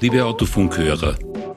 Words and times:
Liebe 0.00 0.24
Autofunkhörer, 0.24 1.16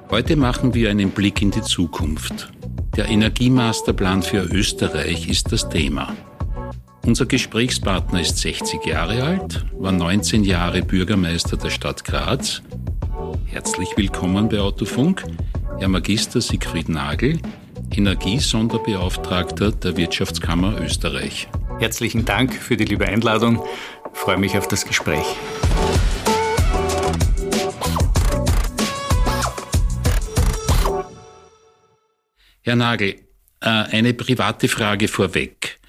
heute 0.09 0.35
machen 0.35 0.73
wir 0.73 0.89
einen 0.89 1.09
Blick 1.09 1.41
in 1.41 1.51
die 1.51 1.61
Zukunft. 1.61 2.51
Der 2.95 3.09
Energiemasterplan 3.09 4.21
für 4.23 4.43
Österreich 4.43 5.27
ist 5.27 5.51
das 5.51 5.67
Thema. 5.67 6.15
Unser 7.05 7.25
Gesprächspartner 7.25 8.21
ist 8.21 8.37
60 8.37 8.85
Jahre 8.85 9.23
alt, 9.23 9.65
war 9.77 9.91
19 9.91 10.43
Jahre 10.43 10.81
Bürgermeister 10.81 11.57
der 11.57 11.71
Stadt 11.71 12.03
Graz. 12.03 12.61
Herzlich 13.45 13.89
willkommen 13.97 14.49
bei 14.49 14.59
Autofunk, 14.59 15.23
Herr 15.79 15.87
Magister 15.87 16.39
Siegfried 16.39 16.89
Nagel, 16.89 17.39
Energiesonderbeauftragter 17.95 19.71
der 19.71 19.97
Wirtschaftskammer 19.97 20.79
Österreich. 20.79 21.47
Herzlichen 21.79 22.25
Dank 22.25 22.53
für 22.53 22.77
die 22.77 22.85
liebe 22.85 23.07
Einladung. 23.07 23.63
Ich 24.13 24.19
freue 24.19 24.37
mich 24.37 24.57
auf 24.57 24.67
das 24.67 24.85
Gespräch. 24.85 25.25
Herr 32.67 32.75
Nagel, 32.75 33.15
äh, 33.61 33.69
eine 33.69 34.13
private 34.13 34.67
Frage 34.67 35.07
vorweg. 35.07 35.79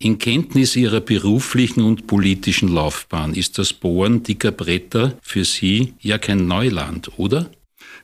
In 0.00 0.18
Kenntnis 0.18 0.74
Ihrer 0.74 0.98
beruflichen 0.98 1.84
und 1.84 2.08
politischen 2.08 2.68
Laufbahn 2.68 3.32
ist 3.32 3.58
das 3.58 3.72
Bohren 3.72 4.24
dicker 4.24 4.50
Bretter 4.50 5.16
für 5.22 5.44
Sie 5.44 5.94
ja 6.00 6.18
kein 6.18 6.48
Neuland, 6.48 7.16
oder? 7.16 7.48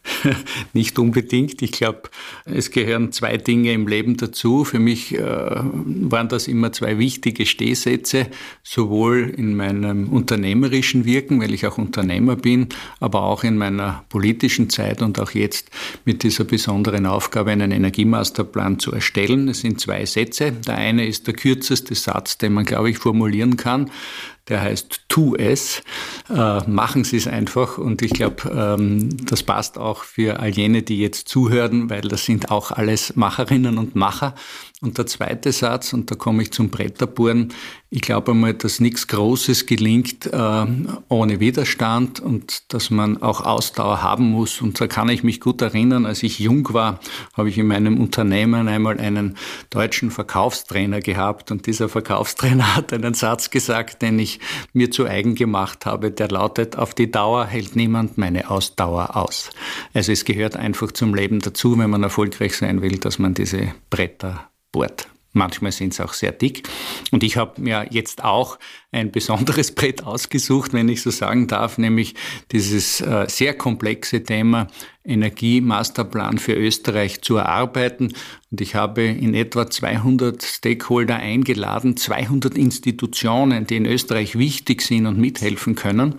Nicht 0.73 0.99
unbedingt. 0.99 1.63
Ich 1.63 1.73
glaube, 1.73 2.03
es 2.45 2.71
gehören 2.71 3.13
zwei 3.13 3.37
Dinge 3.37 3.73
im 3.73 3.87
Leben 3.87 4.17
dazu. 4.17 4.65
Für 4.65 4.79
mich 4.79 5.15
äh, 5.15 5.21
waren 5.23 6.29
das 6.29 6.49
immer 6.49 6.73
zwei 6.73 6.99
wichtige 6.99 7.47
Stehsätze, 7.47 8.27
sowohl 8.63 9.33
in 9.37 9.55
meinem 9.55 10.09
unternehmerischen 10.09 11.05
Wirken, 11.05 11.41
weil 11.41 11.55
ich 11.55 11.67
auch 11.67 11.79
Unternehmer 11.79 12.37
bin, 12.37 12.69
aber 13.01 13.23
auch 13.23 13.45
in 13.45 13.57
meiner 13.57 14.05
politischen 14.09 14.71
Zeit 14.71 15.03
und 15.03 15.21
auch 15.21 15.31
jetzt 15.31 15.71
mit 16.05 16.23
dieser 16.23 16.45
besonderen 16.45 17.07
Aufgabe, 17.07 17.53
einen 17.53 17.71
Energiemasterplan 17.71 18.79
zu 18.79 18.93
erstellen. 18.93 19.49
Es 19.49 19.61
sind 19.61 19.81
zwei 19.81 20.05
Sätze. 20.05 20.53
Der 20.53 20.77
eine 20.77 21.07
ist 21.07 21.27
der 21.27 21.35
kürzeste 21.35 21.95
Satz, 21.95 22.39
den 22.39 22.55
man, 22.55 22.65
glaube 22.65 22.91
ich, 22.91 22.99
formulieren 22.99 23.57
kann 23.57 23.91
der 24.49 24.61
heißt 24.61 25.05
Tu 25.09 25.37
es. 25.37 25.83
Äh, 26.29 26.69
machen 26.69 27.05
Sie 27.05 27.17
es 27.17 27.27
einfach 27.27 27.79
und 27.79 28.03
ich 28.03 28.13
glaube, 28.13 28.51
ähm, 28.51 29.17
das 29.27 29.43
passt 29.43 29.79
auch 29.79 30.05
für 30.05 30.41
all 30.41 30.51
jene, 30.51 30.83
die 30.83 30.99
jetzt 30.99 31.29
zuhören, 31.29 31.91
weil 31.91 32.03
das 32.03 32.25
sind 32.25 32.51
auch 32.51 32.73
alles 32.73 33.17
Macherinnen 33.17 33.79
und 33.79 33.95
Macher. 33.95 34.35
Und 34.81 34.99
der 34.99 35.07
zweite 35.07 35.53
Satz, 35.53 35.93
und 35.93 36.11
da 36.11 36.17
komme 36.17 36.43
ich 36.43 36.53
zum 36.53 36.71
Bretterbohren, 36.71 37.53
ich 37.95 38.01
glaube 38.01 38.33
einmal, 38.33 38.55
dass 38.55 38.81
nichts 38.81 39.07
Großes 39.07 39.67
gelingt 39.67 40.25
äh, 40.25 40.67
ohne 41.11 41.41
Widerstand 41.41 42.21
und 42.21 42.73
dass 42.73 42.89
man 42.89 43.21
auch 43.21 43.43
Ausdauer 43.43 44.01
haben 44.03 44.31
muss. 44.31 44.63
Und 44.63 44.81
da 44.81 44.87
kann 44.87 45.11
ich 45.11 45.23
mich 45.23 45.41
gut 45.41 45.61
erinnern, 45.61 46.07
als 46.07 46.23
ich 46.23 46.39
jung 46.39 46.73
war, 46.73 47.01
habe 47.35 47.51
ich 47.51 47.59
in 47.59 47.67
meinem 47.67 48.01
Unternehmen 48.01 48.67
einmal 48.67 48.99
einen 48.99 49.37
deutschen 49.69 50.11
Verkaufstrainer 50.11 51.01
gehabt 51.01 51.51
und 51.51 51.67
dieser 51.67 51.91
Verkaufstrainer 51.91 52.77
hat 52.77 52.95
einen 52.95 53.13
Satz 53.13 53.51
gesagt, 53.51 54.01
den 54.01 54.19
ich 54.19 54.41
mir 54.73 54.91
zu 54.91 55.05
eigen 55.05 55.35
gemacht 55.35 55.85
habe, 55.85 56.11
der 56.11 56.29
lautet, 56.29 56.77
auf 56.77 56.95
die 56.95 57.11
Dauer 57.11 57.45
hält 57.45 57.77
niemand 57.77 58.17
meine 58.17 58.51
Ausdauer 58.51 59.19
aus. 59.19 59.51
Also 59.93 60.13
es 60.13 60.25
gehört 60.25 60.57
einfach 60.57 60.93
zum 60.93 61.15
Leben 61.15 61.41
dazu, 61.41 61.79
wenn 61.79 61.91
man 61.91 62.03
erfolgreich 62.03 62.57
sein 62.57 62.81
will, 62.81 62.97
dass 62.97 63.19
man 63.19 63.35
diese 63.35 63.75
Bretter 63.91 64.49
bohrt. 64.73 65.12
Manchmal 65.33 65.73
sind 65.73 65.95
sie 65.95 66.05
auch 66.05 66.13
sehr 66.13 66.33
dick. 66.33 66.69
Und 67.11 67.23
ich 67.23 67.37
habe 67.37 67.61
mir 67.61 67.87
jetzt 67.91 68.23
auch 68.23 68.59
ein 68.93 69.11
besonderes 69.11 69.73
Brett 69.75 70.05
ausgesucht, 70.05 70.75
wenn 70.75 70.89
ich 70.89 71.01
so 71.03 71.11
sagen 71.11 71.47
darf, 71.47 71.79
nämlich 71.79 72.15
dieses 72.53 73.01
äh, 73.01 73.27
sehr 73.29 73.55
komplexe 73.55 74.23
Thema 74.23 74.69
Energiemasterplan 75.05 76.39
für 76.39 76.55
Österreich 76.55 77.23
zu 77.23 77.37
erarbeiten. 77.37 78.13
Und 78.51 78.61
ich 78.61 78.75
habe 78.75 79.03
in 79.03 79.35
etwa 79.35 79.69
200 79.69 80.43
Stakeholder 80.43 81.17
eingeladen, 81.17 81.97
200 81.97 82.57
Institutionen, 82.57 83.67
die 83.67 83.77
in 83.77 83.87
Österreich 83.87 84.39
wichtig 84.39 84.83
sind 84.83 85.07
und 85.07 85.19
mithelfen 85.19 85.75
können, 85.75 86.15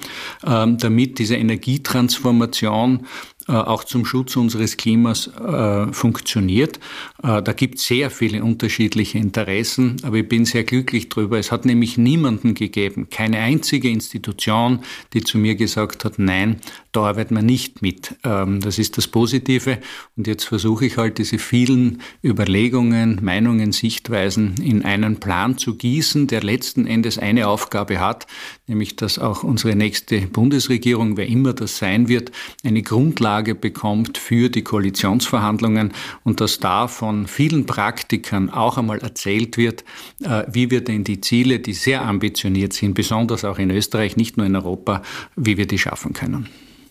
ähm, 0.45 0.77
damit 0.79 1.19
diese 1.19 1.35
Energietransformation 1.35 3.05
auch 3.51 3.83
zum 3.83 4.05
Schutz 4.05 4.35
unseres 4.35 4.77
Klimas 4.77 5.27
äh, 5.27 5.91
funktioniert. 5.91 6.79
Äh, 7.21 7.41
da 7.41 7.53
gibt 7.53 7.79
es 7.79 7.85
sehr 7.85 8.09
viele 8.09 8.43
unterschiedliche 8.43 9.17
Interessen, 9.17 9.97
aber 10.03 10.17
ich 10.17 10.29
bin 10.29 10.45
sehr 10.45 10.63
glücklich 10.63 11.09
darüber. 11.09 11.37
Es 11.37 11.51
hat 11.51 11.65
nämlich 11.65 11.97
niemanden 11.97 12.53
gegeben, 12.53 13.07
keine 13.09 13.39
einzige 13.39 13.89
Institution, 13.89 14.79
die 15.13 15.23
zu 15.23 15.37
mir 15.37 15.55
gesagt 15.55 16.05
hat, 16.05 16.19
nein, 16.19 16.61
da 16.93 17.07
arbeiten 17.07 17.35
wir 17.35 17.41
nicht 17.41 17.81
mit. 17.81 18.15
Ähm, 18.23 18.61
das 18.61 18.79
ist 18.79 18.97
das 18.97 19.07
Positive. 19.07 19.79
Und 20.15 20.27
jetzt 20.27 20.45
versuche 20.45 20.85
ich 20.85 20.97
halt 20.97 21.17
diese 21.17 21.39
vielen 21.39 22.01
Überlegungen, 22.23 23.19
Meinungen, 23.21 23.71
Sichtweisen 23.71 24.55
in 24.61 24.85
einen 24.85 25.19
Plan 25.19 25.57
zu 25.57 25.75
gießen, 25.75 26.27
der 26.27 26.43
letzten 26.43 26.85
Endes 26.85 27.17
eine 27.17 27.47
Aufgabe 27.47 27.99
hat, 27.99 28.27
nämlich 28.67 28.95
dass 28.95 29.19
auch 29.19 29.43
unsere 29.43 29.75
nächste 29.75 30.21
Bundesregierung, 30.21 31.17
wer 31.17 31.27
immer 31.27 31.53
das 31.53 31.77
sein 31.77 32.07
wird, 32.07 32.31
eine 32.63 32.83
Grundlage 32.83 33.55
bekommt 33.55 34.17
für 34.17 34.49
die 34.49 34.63
Koalitionsverhandlungen 34.63 35.93
und 36.23 36.41
dass 36.41 36.59
da 36.59 36.87
von 36.87 37.27
vielen 37.27 37.65
Praktikern 37.65 38.51
auch 38.51 38.77
einmal 38.77 38.99
erzählt 38.99 39.57
wird, 39.57 39.83
äh, 40.21 40.43
wie 40.51 40.69
wir 40.69 40.81
denn 40.81 41.03
die 41.03 41.21
Ziele, 41.21 41.59
die 41.59 41.73
sehr 41.73 42.03
ambitioniert 42.03 42.73
sind, 42.73 42.93
besonders 42.93 43.43
auch 43.43 43.57
in 43.57 43.71
Österreich, 43.71 44.15
nicht 44.15 44.37
nur 44.37 44.45
in 44.45 44.55
Europa, 44.55 45.01
wie 45.35 45.57
wir 45.57 45.65
die 45.65 45.79
schaffen 45.79 46.13
können. 46.13 46.47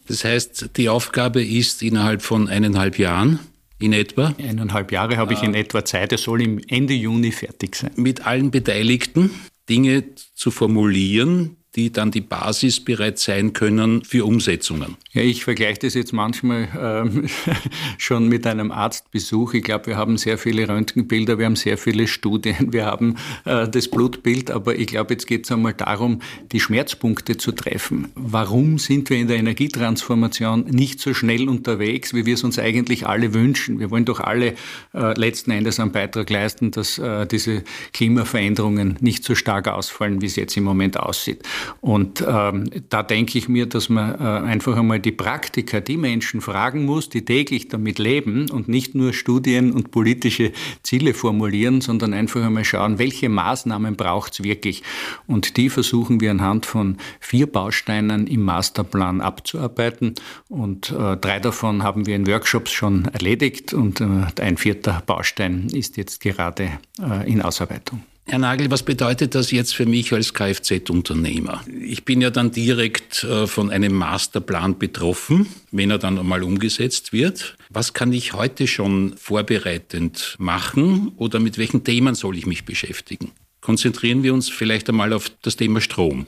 Das 0.08 0.24
heißt, 0.24 0.70
die 0.76 0.88
Aufgabe 0.88 1.42
ist 1.44 1.82
innerhalb 1.82 2.22
von 2.22 2.48
eineinhalb 2.48 2.98
Jahren 2.98 3.38
in 3.78 3.92
etwa. 3.92 4.34
Eineinhalb 4.38 4.92
Jahre 4.92 5.16
habe 5.16 5.32
ich 5.32 5.42
in 5.42 5.54
etwa 5.54 5.84
Zeit. 5.84 6.12
Es 6.12 6.22
soll 6.22 6.42
im 6.42 6.60
Ende 6.68 6.94
Juni 6.94 7.32
fertig 7.32 7.76
sein. 7.76 7.92
Mit 7.96 8.26
allen 8.26 8.50
Beteiligten 8.50 9.30
Dinge 9.68 10.04
zu 10.34 10.50
formulieren, 10.50 11.56
die 11.74 11.90
dann 11.90 12.10
die 12.10 12.20
Basis 12.20 12.80
bereits 12.80 13.24
sein 13.24 13.52
können 13.52 14.04
für 14.04 14.26
Umsetzungen. 14.26 14.96
Ja, 15.12 15.22
ich 15.22 15.44
vergleiche 15.44 15.80
das 15.80 15.94
jetzt 15.94 16.12
manchmal 16.12 16.68
ähm, 16.78 17.26
schon 17.98 18.28
mit 18.28 18.46
einem 18.46 18.70
Arztbesuch. 18.70 19.54
Ich 19.54 19.64
glaube, 19.64 19.86
wir 19.86 19.96
haben 19.96 20.18
sehr 20.18 20.36
viele 20.36 20.68
Röntgenbilder, 20.68 21.38
wir 21.38 21.46
haben 21.46 21.56
sehr 21.56 21.78
viele 21.78 22.06
Studien, 22.06 22.72
wir 22.72 22.84
haben 22.84 23.16
äh, 23.44 23.68
das 23.68 23.88
Blutbild, 23.88 24.50
aber 24.50 24.76
ich 24.78 24.86
glaube, 24.86 25.14
jetzt 25.14 25.26
geht 25.26 25.46
es 25.46 25.52
einmal 25.52 25.72
darum, 25.72 26.20
die 26.52 26.60
Schmerzpunkte 26.60 27.38
zu 27.38 27.52
treffen. 27.52 28.08
Warum 28.14 28.78
sind 28.78 29.08
wir 29.08 29.16
in 29.16 29.28
der 29.28 29.38
Energietransformation 29.38 30.64
nicht 30.66 31.00
so 31.00 31.14
schnell 31.14 31.48
unterwegs, 31.48 32.12
wie 32.12 32.26
wir 32.26 32.34
es 32.34 32.44
uns 32.44 32.58
eigentlich 32.58 33.06
alle 33.06 33.32
wünschen? 33.32 33.78
Wir 33.78 33.90
wollen 33.90 34.04
doch 34.04 34.20
alle 34.20 34.54
äh, 34.94 35.18
letzten 35.18 35.50
Endes 35.50 35.80
einen 35.80 35.92
Beitrag 35.92 36.28
leisten, 36.28 36.70
dass 36.70 36.98
äh, 36.98 37.26
diese 37.26 37.64
Klimaveränderungen 37.92 38.98
nicht 39.00 39.24
so 39.24 39.34
stark 39.34 39.68
ausfallen, 39.68 40.20
wie 40.20 40.26
es 40.26 40.36
jetzt 40.36 40.56
im 40.56 40.64
Moment 40.64 40.98
aussieht. 40.98 41.42
Und 41.80 42.24
ähm, 42.26 42.70
da 42.88 43.02
denke 43.02 43.38
ich 43.38 43.48
mir, 43.48 43.66
dass 43.66 43.88
man 43.88 44.14
äh, 44.14 44.22
einfach 44.22 44.76
einmal 44.76 45.00
die 45.00 45.12
Praktiker, 45.12 45.80
die 45.80 45.96
Menschen 45.96 46.40
fragen 46.40 46.84
muss, 46.84 47.08
die 47.08 47.24
täglich 47.24 47.68
damit 47.68 47.98
leben 47.98 48.50
und 48.50 48.68
nicht 48.68 48.94
nur 48.94 49.12
Studien 49.12 49.72
und 49.72 49.90
politische 49.90 50.52
Ziele 50.82 51.14
formulieren, 51.14 51.80
sondern 51.80 52.14
einfach 52.14 52.44
einmal 52.44 52.64
schauen, 52.64 52.98
welche 52.98 53.28
Maßnahmen 53.28 53.96
braucht 53.96 54.34
es 54.34 54.42
wirklich. 54.42 54.82
Und 55.26 55.56
die 55.56 55.70
versuchen 55.70 56.20
wir 56.20 56.30
anhand 56.30 56.66
von 56.66 56.98
vier 57.20 57.46
Bausteinen 57.46 58.26
im 58.26 58.42
Masterplan 58.42 59.20
abzuarbeiten. 59.20 60.14
Und 60.48 60.90
äh, 60.90 61.16
drei 61.16 61.40
davon 61.40 61.82
haben 61.82 62.06
wir 62.06 62.16
in 62.16 62.26
Workshops 62.26 62.72
schon 62.72 63.06
erledigt 63.06 63.72
und 63.72 64.00
äh, 64.00 64.26
ein 64.40 64.56
vierter 64.56 65.02
Baustein 65.06 65.68
ist 65.72 65.96
jetzt 65.96 66.20
gerade 66.20 66.70
äh, 67.00 67.30
in 67.30 67.42
Ausarbeitung. 67.42 68.02
Herr 68.24 68.38
Nagel, 68.38 68.70
was 68.70 68.84
bedeutet 68.84 69.34
das 69.34 69.50
jetzt 69.50 69.74
für 69.74 69.84
mich 69.84 70.12
als 70.12 70.32
Kfz-Unternehmer? 70.32 71.62
Ich 71.80 72.04
bin 72.04 72.20
ja 72.20 72.30
dann 72.30 72.52
direkt 72.52 73.24
äh, 73.24 73.46
von 73.46 73.70
einem 73.70 73.94
Masterplan 73.94 74.78
betroffen, 74.78 75.46
wenn 75.72 75.90
er 75.90 75.98
dann 75.98 76.18
einmal 76.18 76.42
umgesetzt 76.42 77.12
wird. 77.12 77.56
Was 77.68 77.94
kann 77.94 78.12
ich 78.12 78.32
heute 78.32 78.68
schon 78.68 79.14
vorbereitend 79.16 80.36
machen 80.38 81.12
oder 81.16 81.40
mit 81.40 81.58
welchen 81.58 81.82
Themen 81.82 82.14
soll 82.14 82.38
ich 82.38 82.46
mich 82.46 82.64
beschäftigen? 82.64 83.32
Konzentrieren 83.60 84.22
wir 84.22 84.34
uns 84.34 84.48
vielleicht 84.48 84.88
einmal 84.88 85.12
auf 85.12 85.30
das 85.42 85.56
Thema 85.56 85.80
Strom. 85.80 86.26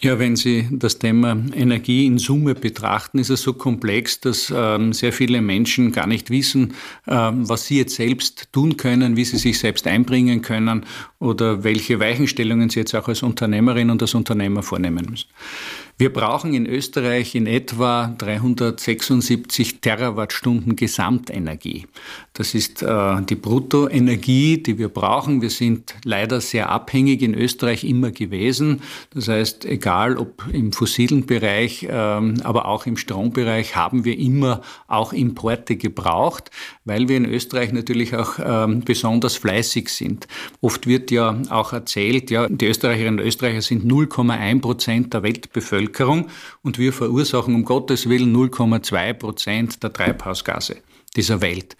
Ja, 0.00 0.20
wenn 0.20 0.36
Sie 0.36 0.68
das 0.70 1.00
Thema 1.00 1.36
Energie 1.52 2.06
in 2.06 2.18
Summe 2.18 2.54
betrachten, 2.54 3.18
ist 3.18 3.30
es 3.30 3.42
so 3.42 3.52
komplex, 3.52 4.20
dass 4.20 4.52
ähm, 4.54 4.92
sehr 4.92 5.12
viele 5.12 5.42
Menschen 5.42 5.90
gar 5.90 6.06
nicht 6.06 6.30
wissen, 6.30 6.74
ähm, 7.08 7.48
was 7.48 7.66
sie 7.66 7.78
jetzt 7.78 7.96
selbst 7.96 8.52
tun 8.52 8.76
können, 8.76 9.16
wie 9.16 9.24
sie 9.24 9.38
sich 9.38 9.58
selbst 9.58 9.88
einbringen 9.88 10.40
können 10.40 10.86
oder 11.18 11.64
welche 11.64 11.98
Weichenstellungen 11.98 12.70
Sie 12.70 12.78
jetzt 12.78 12.94
auch 12.94 13.08
als 13.08 13.24
Unternehmerin 13.24 13.90
und 13.90 14.00
als 14.00 14.14
Unternehmer 14.14 14.62
vornehmen 14.62 15.04
müssen. 15.10 15.26
Wir 16.00 16.12
brauchen 16.12 16.54
in 16.54 16.66
Österreich 16.66 17.34
in 17.34 17.48
etwa 17.48 18.14
376 18.18 19.80
Terawattstunden 19.80 20.76
Gesamtenergie. 20.76 21.88
Das 22.34 22.54
ist 22.54 22.84
äh, 22.84 23.20
die 23.22 23.34
Bruttoenergie, 23.34 24.62
die 24.62 24.78
wir 24.78 24.90
brauchen. 24.90 25.42
Wir 25.42 25.50
sind 25.50 25.96
leider 26.04 26.40
sehr 26.40 26.70
abhängig 26.70 27.22
in 27.22 27.34
Österreich 27.34 27.82
immer 27.82 28.12
gewesen. 28.12 28.80
Das 29.12 29.26
heißt, 29.26 29.64
egal 29.64 30.18
ob 30.18 30.44
im 30.52 30.70
fossilen 30.70 31.26
Bereich, 31.26 31.82
äh, 31.82 31.90
aber 31.90 32.66
auch 32.66 32.86
im 32.86 32.96
Strombereich 32.96 33.74
haben 33.74 34.04
wir 34.04 34.16
immer 34.16 34.62
auch 34.86 35.12
Importe 35.12 35.74
gebraucht, 35.74 36.52
weil 36.84 37.08
wir 37.08 37.16
in 37.16 37.26
Österreich 37.26 37.72
natürlich 37.72 38.14
auch 38.14 38.38
äh, 38.38 38.72
besonders 38.84 39.34
fleißig 39.34 39.88
sind. 39.88 40.28
Oft 40.60 40.86
wird 40.86 41.10
ja 41.10 41.42
auch 41.50 41.72
erzählt, 41.72 42.30
ja, 42.30 42.46
die 42.48 42.66
Österreicherinnen 42.66 43.18
und 43.18 43.26
Österreicher 43.26 43.62
sind 43.62 43.84
0,1 43.84 44.60
Prozent 44.60 45.12
der 45.12 45.24
Weltbevölkerung. 45.24 45.87
Bevölkerung 45.88 46.28
und 46.62 46.78
wir 46.78 46.92
verursachen 46.92 47.54
um 47.54 47.64
Gottes 47.64 48.08
Willen 48.08 48.34
0,2 48.34 49.14
Prozent 49.14 49.82
der 49.82 49.92
Treibhausgase 49.92 50.76
dieser 51.16 51.40
Welt. 51.40 51.76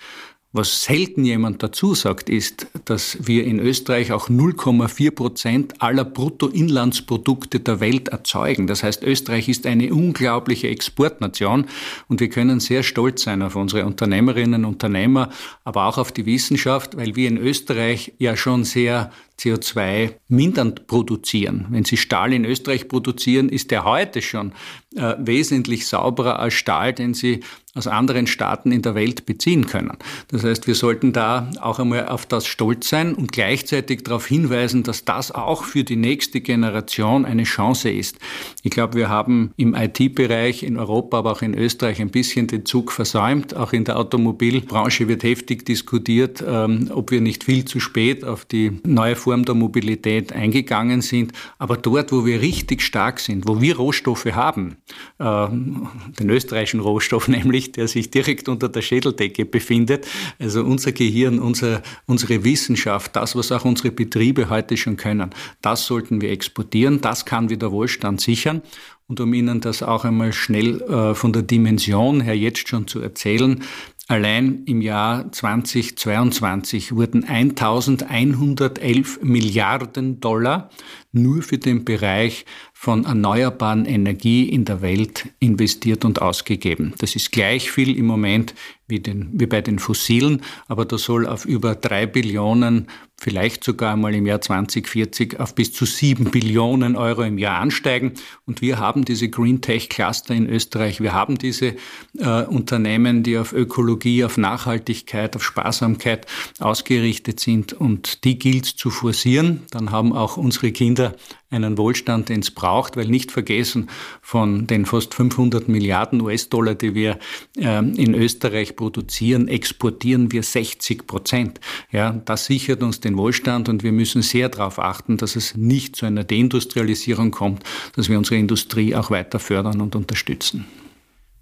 Was 0.51 0.83
selten 0.83 1.27
jemand 1.27 1.63
dazu 1.63 1.95
sagt, 1.95 2.31
ist, 2.31 2.69
dass 2.87 3.19
wir 3.21 3.45
in 3.45 3.61
Österreich 3.61 4.13
auch 4.13 4.31
0,4 4.31 5.11
Prozent 5.11 5.83
aller 5.83 6.07
Bruttoinlandsprodukte 6.07 7.61
der 7.61 7.81
Welt 7.81 8.09
erzeugen. 8.09 8.67
Das 8.67 8.83
heißt, 8.83 9.03
Österreich 9.03 9.51
ist 9.51 9.67
eine 9.67 9.93
unglaubliche 9.93 10.69
Exportnation 10.69 11.67
und 12.09 12.21
wir 12.21 12.31
können 12.31 12.61
sehr 12.61 12.83
stolz 12.83 13.25
sein 13.25 13.43
auf 13.43 13.57
unsere 13.57 13.85
Unternehmerinnen 13.85 14.65
und 14.65 14.73
Unternehmer, 14.73 15.29
aber 15.65 15.85
auch 15.85 15.99
auf 15.99 16.13
die 16.13 16.25
Wissenschaft, 16.25 16.97
weil 16.97 17.15
wir 17.15 17.29
in 17.29 17.37
Österreich 17.37 18.15
ja 18.19 18.35
schon 18.35 18.65
sehr 18.65 19.13
CO2 19.39 20.15
mindernd 20.29 20.87
produzieren. 20.87 21.67
Wenn 21.71 21.85
Sie 21.85 21.97
Stahl 21.97 22.33
in 22.33 22.45
Österreich 22.45 22.89
produzieren, 22.89 23.49
ist 23.49 23.71
der 23.71 23.85
heute 23.85 24.21
schon 24.23 24.53
äh, 24.97 25.15
wesentlich 25.19 25.87
sauberer 25.87 26.39
als 26.39 26.55
Stahl, 26.55 26.93
den 26.93 27.15
Sie 27.15 27.41
aus 27.79 27.87
anderen 27.87 28.27
Staaten 28.27 28.73
in 28.73 28.83
der 28.83 28.95
Welt 28.95 29.25
beziehen 29.25 29.67
können. 29.67 29.97
Das 30.29 30.43
heißt, 30.43 30.67
wir 30.67 30.75
sollten 30.75 31.13
da 31.13 31.51
auch 31.61 31.79
einmal 31.79 32.09
auf 32.09 32.27
das 32.27 32.47
stolz 32.47 32.89
sein 32.89 33.15
und 33.15 33.31
gleichzeitig 33.31 34.03
darauf 34.03 34.27
hinweisen, 34.27 34.83
dass 34.83 35.05
das 35.05 35.31
auch 35.31 35.65
für 35.65 35.85
die 35.85 35.97
nächste 35.97 36.41
Generation 36.41 37.25
eine 37.25 37.45
Chance 37.45 37.91
ist. 37.91 38.19
Ich 38.65 38.71
glaube, 38.73 38.95
wir 38.95 39.09
haben 39.09 39.53
im 39.57 39.75
IT-Bereich 39.75 40.65
in 40.65 40.77
Europa, 40.77 41.19
aber 41.19 41.33
auch 41.33 41.43
in 41.43 41.55
Österreich 41.55 42.01
ein 42.01 42.11
bisschen 42.11 42.49
den 42.49 42.67
Zug 42.67 42.91
versäumt. 42.91 43.55
Auch 43.55 43.73
in 43.73 43.85
der 43.85 43.99
Automobilbranche 43.99 45.07
wird 45.07 45.23
heftig 45.23 45.65
diskutiert, 45.65 46.43
ähm, 46.47 46.91
ob 46.93 47.11
wir 47.13 47.21
nicht 47.21 47.45
viel 47.45 47.65
zu 47.65 47.79
spät 47.79 48.25
auf 48.25 48.45
die 48.45 48.81
neue 48.85 49.15
Form 49.29 49.45
der 49.45 49.55
Mobilität 49.55 50.33
eingegangen 50.33 51.03
sind. 51.03 51.33
Aber 51.59 51.77
dort, 51.77 52.13
wo 52.13 52.25
wir 52.25 52.41
richtig 52.41 52.83
stark 52.83 53.21
sind, 53.21 53.47
wo 53.47 53.61
wir 53.61 53.77
Rohstoffe 53.77 54.27
haben, 54.27 54.77
äh, 55.19 55.49
den 55.49 56.31
österreichischen 56.31 56.81
Rohstoff 56.81 57.29
nämlich, 57.39 57.73
der 57.73 57.89
sich 57.89 58.11
direkt 58.11 58.49
unter 58.49 58.69
der 58.69 58.83
Schädeldecke 58.83 59.45
befindet, 59.45 60.07
also 60.39 60.65
unser 60.65 60.93
Gehirn, 60.93 61.39
unser, 61.39 61.83
unsere 62.07 62.45
Wissenschaft, 62.45 63.15
das, 63.17 63.37
was 63.37 63.53
auch 63.53 63.65
unsere 63.65 63.91
Betriebe 63.91 64.49
heute 64.49 64.77
schon 64.77 64.97
können, 64.97 65.31
das 65.63 65.87
sollten 65.87 66.21
wir 66.21 66.31
exportieren. 66.31 67.01
Das 67.01 67.25
kann 67.25 67.51
wieder 67.51 67.71
Wohlstand 67.71 68.21
sichern. 68.21 68.63
Und 69.09 69.21
um 69.21 69.33
Ihnen 69.33 69.61
das 69.61 69.83
auch 69.83 70.05
einmal 70.05 70.35
schnell 70.35 70.83
äh, 70.83 71.15
von 71.15 71.33
der 71.33 71.43
Dimension 71.43 72.21
her 72.21 72.37
jetzt 72.37 72.69
schon 72.69 72.87
zu 72.87 73.01
erzählen, 73.01 73.63
Allein 74.11 74.63
im 74.65 74.81
Jahr 74.81 75.31
2022 75.31 76.97
wurden 76.97 77.25
1111 77.25 79.21
Milliarden 79.23 80.19
Dollar 80.19 80.71
nur 81.13 81.43
für 81.43 81.59
den 81.59 81.85
Bereich 81.85 82.47
von 82.73 83.05
erneuerbaren 83.05 83.85
Energie 83.85 84.49
in 84.49 84.65
der 84.65 84.81
Welt 84.81 85.29
investiert 85.41 86.07
und 86.07 86.23
ausgegeben. 86.23 86.95
Das 86.97 87.17
ist 87.17 87.33
gleich 87.33 87.71
viel 87.71 87.99
im 87.99 88.07
Moment 88.07 88.55
wie, 88.89 89.01
den, 89.01 89.29
wie 89.33 89.47
bei 89.47 89.61
den 89.61 89.79
fossilen, 89.79 90.43
aber 90.67 90.85
das 90.85 91.03
soll 91.03 91.27
auf 91.27 91.45
über 91.45 91.75
drei 91.75 92.07
Billionen, 92.07 92.89
vielleicht 93.21 93.65
sogar 93.65 93.97
mal 93.97 94.15
im 94.15 94.27
Jahr 94.27 94.41
2040 94.41 95.41
auf 95.41 95.55
bis 95.55 95.73
zu 95.73 95.85
sieben 95.85 96.27
Billionen 96.31 96.95
Euro 96.95 97.23
im 97.23 97.37
Jahr 97.37 97.59
ansteigen. 97.59 98.13
Und 98.47 98.63
wir 98.63 98.79
haben 98.79 99.05
diese 99.05 99.29
Green 99.29 99.61
Tech 99.61 99.89
Cluster 99.89 100.35
in 100.35 100.49
Österreich. 100.49 101.01
Wir 101.01 101.13
haben 101.13 101.37
diese 101.37 101.75
äh, 102.17 102.45
Unternehmen, 102.45 103.25
die 103.25 103.37
auf 103.37 103.53
Ökologie, 103.53 104.25
auf 104.25 104.39
Nachhaltigkeit, 104.39 105.35
auf 105.35 105.43
Sparsamkeit 105.43 106.27
ausgerichtet 106.61 107.41
sind. 107.41 107.73
Und 107.73 108.23
die 108.23 108.39
gilt 108.39 108.67
zu 108.67 108.89
forcieren. 108.89 109.63
Dann 109.73 109.91
haben 109.91 110.13
auch 110.13 110.37
unsere 110.37 110.71
Kinder 110.71 111.17
einen 111.51 111.79
Wohlstand, 111.79 112.29
den 112.29 112.41
es 112.41 112.51
braucht, 112.51 112.97
weil 112.97 113.07
nicht 113.07 113.33
vergessen, 113.33 113.89
von 114.21 114.67
den 114.67 114.85
fast 114.87 115.15
500 115.15 115.69
Milliarden 115.69 116.21
US-Dollar, 116.21 116.75
die 116.75 116.95
wir 116.95 117.19
äh, 117.57 117.79
in 117.79 118.15
Österreich 118.15 118.77
produzieren, 118.79 119.47
exportieren 119.49 120.33
wir 120.33 120.43
60 120.43 121.07
Prozent. 121.07 121.61
Ja, 121.93 122.13
das 122.25 122.47
sichert 122.47 122.83
uns 122.83 123.01
den 123.01 123.19
Wohlstand 123.19 123.69
und 123.69 123.83
wir 123.83 123.93
müssen 123.93 124.23
sehr 124.23 124.49
darauf 124.49 124.79
achten, 124.79 125.19
dass 125.19 125.37
es 125.37 125.55
nicht 125.55 125.97
zu 125.97 126.07
einer 126.07 126.25
Deindustrialisierung 126.25 127.31
kommt, 127.31 127.63
dass 127.95 128.09
wir 128.09 128.17
unsere 128.17 128.37
Industrie 128.37 128.95
auch 128.95 129.11
weiter 129.11 129.39
fördern 129.39 129.83
und 129.83 129.95
unterstützen. 129.95 130.65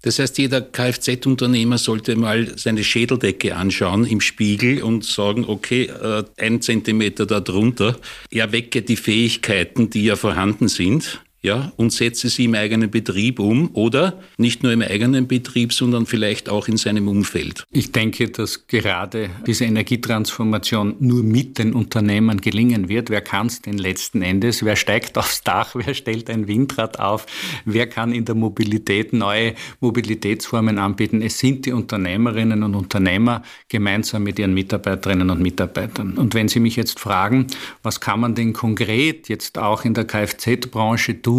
Das 0.03 0.19
heißt, 0.19 0.37
jeder 0.37 0.61
Kfz-Unternehmer 0.61 1.77
sollte 1.77 2.15
mal 2.15 2.57
seine 2.57 2.83
Schädeldecke 2.83 3.55
anschauen 3.55 4.05
im 4.05 4.21
Spiegel 4.21 4.83
und 4.83 5.03
sagen, 5.05 5.45
okay, 5.47 5.85
äh, 5.85 6.23
ein 6.37 6.61
Zentimeter 6.61 7.25
darunter, 7.25 7.97
er 8.29 8.51
wecke 8.51 8.83
die 8.83 8.95
Fähigkeiten, 8.95 9.89
die 9.89 10.03
ja 10.03 10.15
vorhanden 10.15 10.67
sind 10.67 11.21
ja, 11.41 11.71
und 11.77 11.93
setze 11.93 12.29
sie 12.29 12.45
im 12.45 12.55
eigenen 12.55 12.89
Betrieb 12.89 13.39
um 13.39 13.69
oder 13.73 14.19
nicht 14.37 14.63
nur 14.63 14.71
im 14.73 14.81
eigenen 14.81 15.27
Betrieb, 15.27 15.71
sondern 15.71 16.05
vielleicht 16.05 16.49
auch 16.49 16.67
in 16.67 16.77
seinem 16.77 17.07
Umfeld. 17.07 17.63
Ich 17.71 17.91
denke, 17.91 18.29
dass 18.29 18.67
gerade 18.67 19.29
diese 19.45 19.65
Energietransformation 19.65 20.95
nur 20.99 21.23
mit 21.23 21.59
den 21.59 21.73
Unternehmern 21.73 22.41
gelingen 22.41 22.89
wird. 22.89 23.09
Wer 23.09 23.21
kann 23.21 23.47
es 23.47 23.61
denn 23.61 23.77
letzten 23.77 24.21
Endes? 24.21 24.65
Wer 24.65 24.75
steigt 24.75 25.17
aufs 25.17 25.43
Dach? 25.43 25.75
Wer 25.75 25.93
stellt 25.93 26.29
ein 26.29 26.47
Windrad 26.47 26.99
auf? 26.99 27.25
Wer 27.65 27.87
kann 27.87 28.11
in 28.11 28.25
der 28.25 28.35
Mobilität 28.35 29.13
neue 29.13 29.53
Mobilitätsformen 29.79 30.79
anbieten? 30.79 31.21
Es 31.21 31.39
sind 31.39 31.65
die 31.65 31.71
Unternehmerinnen 31.71 32.63
und 32.63 32.75
Unternehmer 32.75 33.43
gemeinsam 33.69 34.23
mit 34.23 34.39
ihren 34.39 34.53
Mitarbeiterinnen 34.53 35.29
und 35.29 35.41
Mitarbeitern. 35.41 36.17
Und 36.17 36.33
wenn 36.33 36.47
Sie 36.47 36.59
mich 36.59 36.75
jetzt 36.75 36.99
fragen, 36.99 37.47
was 37.83 38.01
kann 38.01 38.19
man 38.19 38.35
denn 38.35 38.53
konkret 38.53 39.29
jetzt 39.29 39.57
auch 39.57 39.85
in 39.85 39.93
der 39.93 40.05
Kfz-Branche 40.05 41.21
tun, 41.21 41.36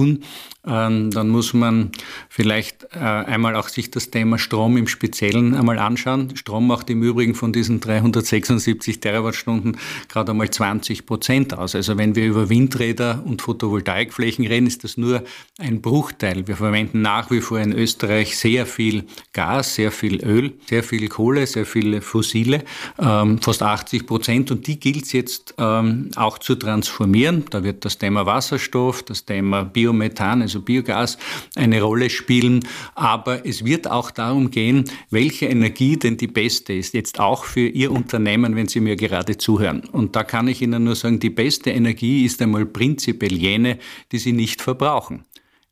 ähm, 0.68 1.10
dann 1.10 1.28
muss 1.28 1.54
man 1.54 1.90
vielleicht 2.28 2.84
äh, 2.94 2.98
einmal 2.98 3.56
auch 3.56 3.68
sich 3.68 3.90
das 3.90 4.10
Thema 4.10 4.38
Strom 4.38 4.76
im 4.76 4.86
Speziellen 4.86 5.54
einmal 5.54 5.78
anschauen. 5.78 6.36
Strom 6.36 6.66
macht 6.66 6.90
im 6.90 7.02
Übrigen 7.02 7.34
von 7.34 7.52
diesen 7.52 7.80
376 7.80 9.00
Terawattstunden 9.00 9.78
gerade 10.08 10.32
einmal 10.32 10.50
20 10.50 11.06
Prozent 11.06 11.56
aus. 11.56 11.74
Also 11.74 11.96
wenn 11.96 12.14
wir 12.14 12.26
über 12.26 12.50
Windräder 12.50 13.22
und 13.24 13.40
Photovoltaikflächen 13.40 14.46
reden, 14.46 14.66
ist 14.66 14.84
das 14.84 14.96
nur 14.96 15.22
ein 15.58 15.80
Bruchteil. 15.80 16.46
Wir 16.46 16.56
verwenden 16.56 17.02
nach 17.02 17.30
wie 17.30 17.40
vor 17.40 17.60
in 17.60 17.72
Österreich 17.72 18.36
sehr 18.36 18.66
viel 18.66 19.04
Gas, 19.32 19.74
sehr 19.74 19.90
viel 19.90 20.22
Öl, 20.24 20.52
sehr 20.68 20.82
viel 20.82 21.08
Kohle, 21.08 21.46
sehr 21.46 21.66
viele 21.66 22.02
fossile, 22.02 22.64
ähm, 22.98 23.40
fast 23.40 23.62
80 23.62 24.06
Prozent. 24.06 24.50
Und 24.50 24.66
die 24.66 24.78
gilt 24.78 25.04
es 25.04 25.12
jetzt 25.12 25.54
ähm, 25.56 26.10
auch 26.16 26.38
zu 26.38 26.56
transformieren. 26.56 27.44
Da 27.50 27.64
wird 27.64 27.84
das 27.84 27.96
Thema 27.96 28.26
Wasserstoff, 28.26 29.02
das 29.02 29.24
Thema 29.24 29.64
Biomethan, 29.78 30.42
also 30.42 30.60
Biogas, 30.60 31.18
eine 31.54 31.80
Rolle 31.80 32.10
spielen. 32.10 32.66
Aber 32.96 33.46
es 33.46 33.64
wird 33.64 33.88
auch 33.88 34.10
darum 34.10 34.50
gehen, 34.50 34.84
welche 35.10 35.46
Energie 35.46 35.96
denn 35.96 36.16
die 36.16 36.26
beste 36.26 36.72
ist, 36.72 36.94
jetzt 36.94 37.20
auch 37.20 37.44
für 37.44 37.68
Ihr 37.68 37.92
Unternehmen, 37.92 38.56
wenn 38.56 38.66
Sie 38.66 38.80
mir 38.80 38.96
gerade 38.96 39.38
zuhören. 39.38 39.84
Und 39.92 40.16
da 40.16 40.24
kann 40.24 40.48
ich 40.48 40.62
Ihnen 40.62 40.82
nur 40.82 40.96
sagen, 40.96 41.20
die 41.20 41.30
beste 41.30 41.70
Energie 41.70 42.24
ist 42.24 42.42
einmal 42.42 42.66
prinzipiell 42.66 43.34
jene, 43.34 43.78
die 44.10 44.18
Sie 44.18 44.32
nicht 44.32 44.62
verbrauchen. 44.62 45.24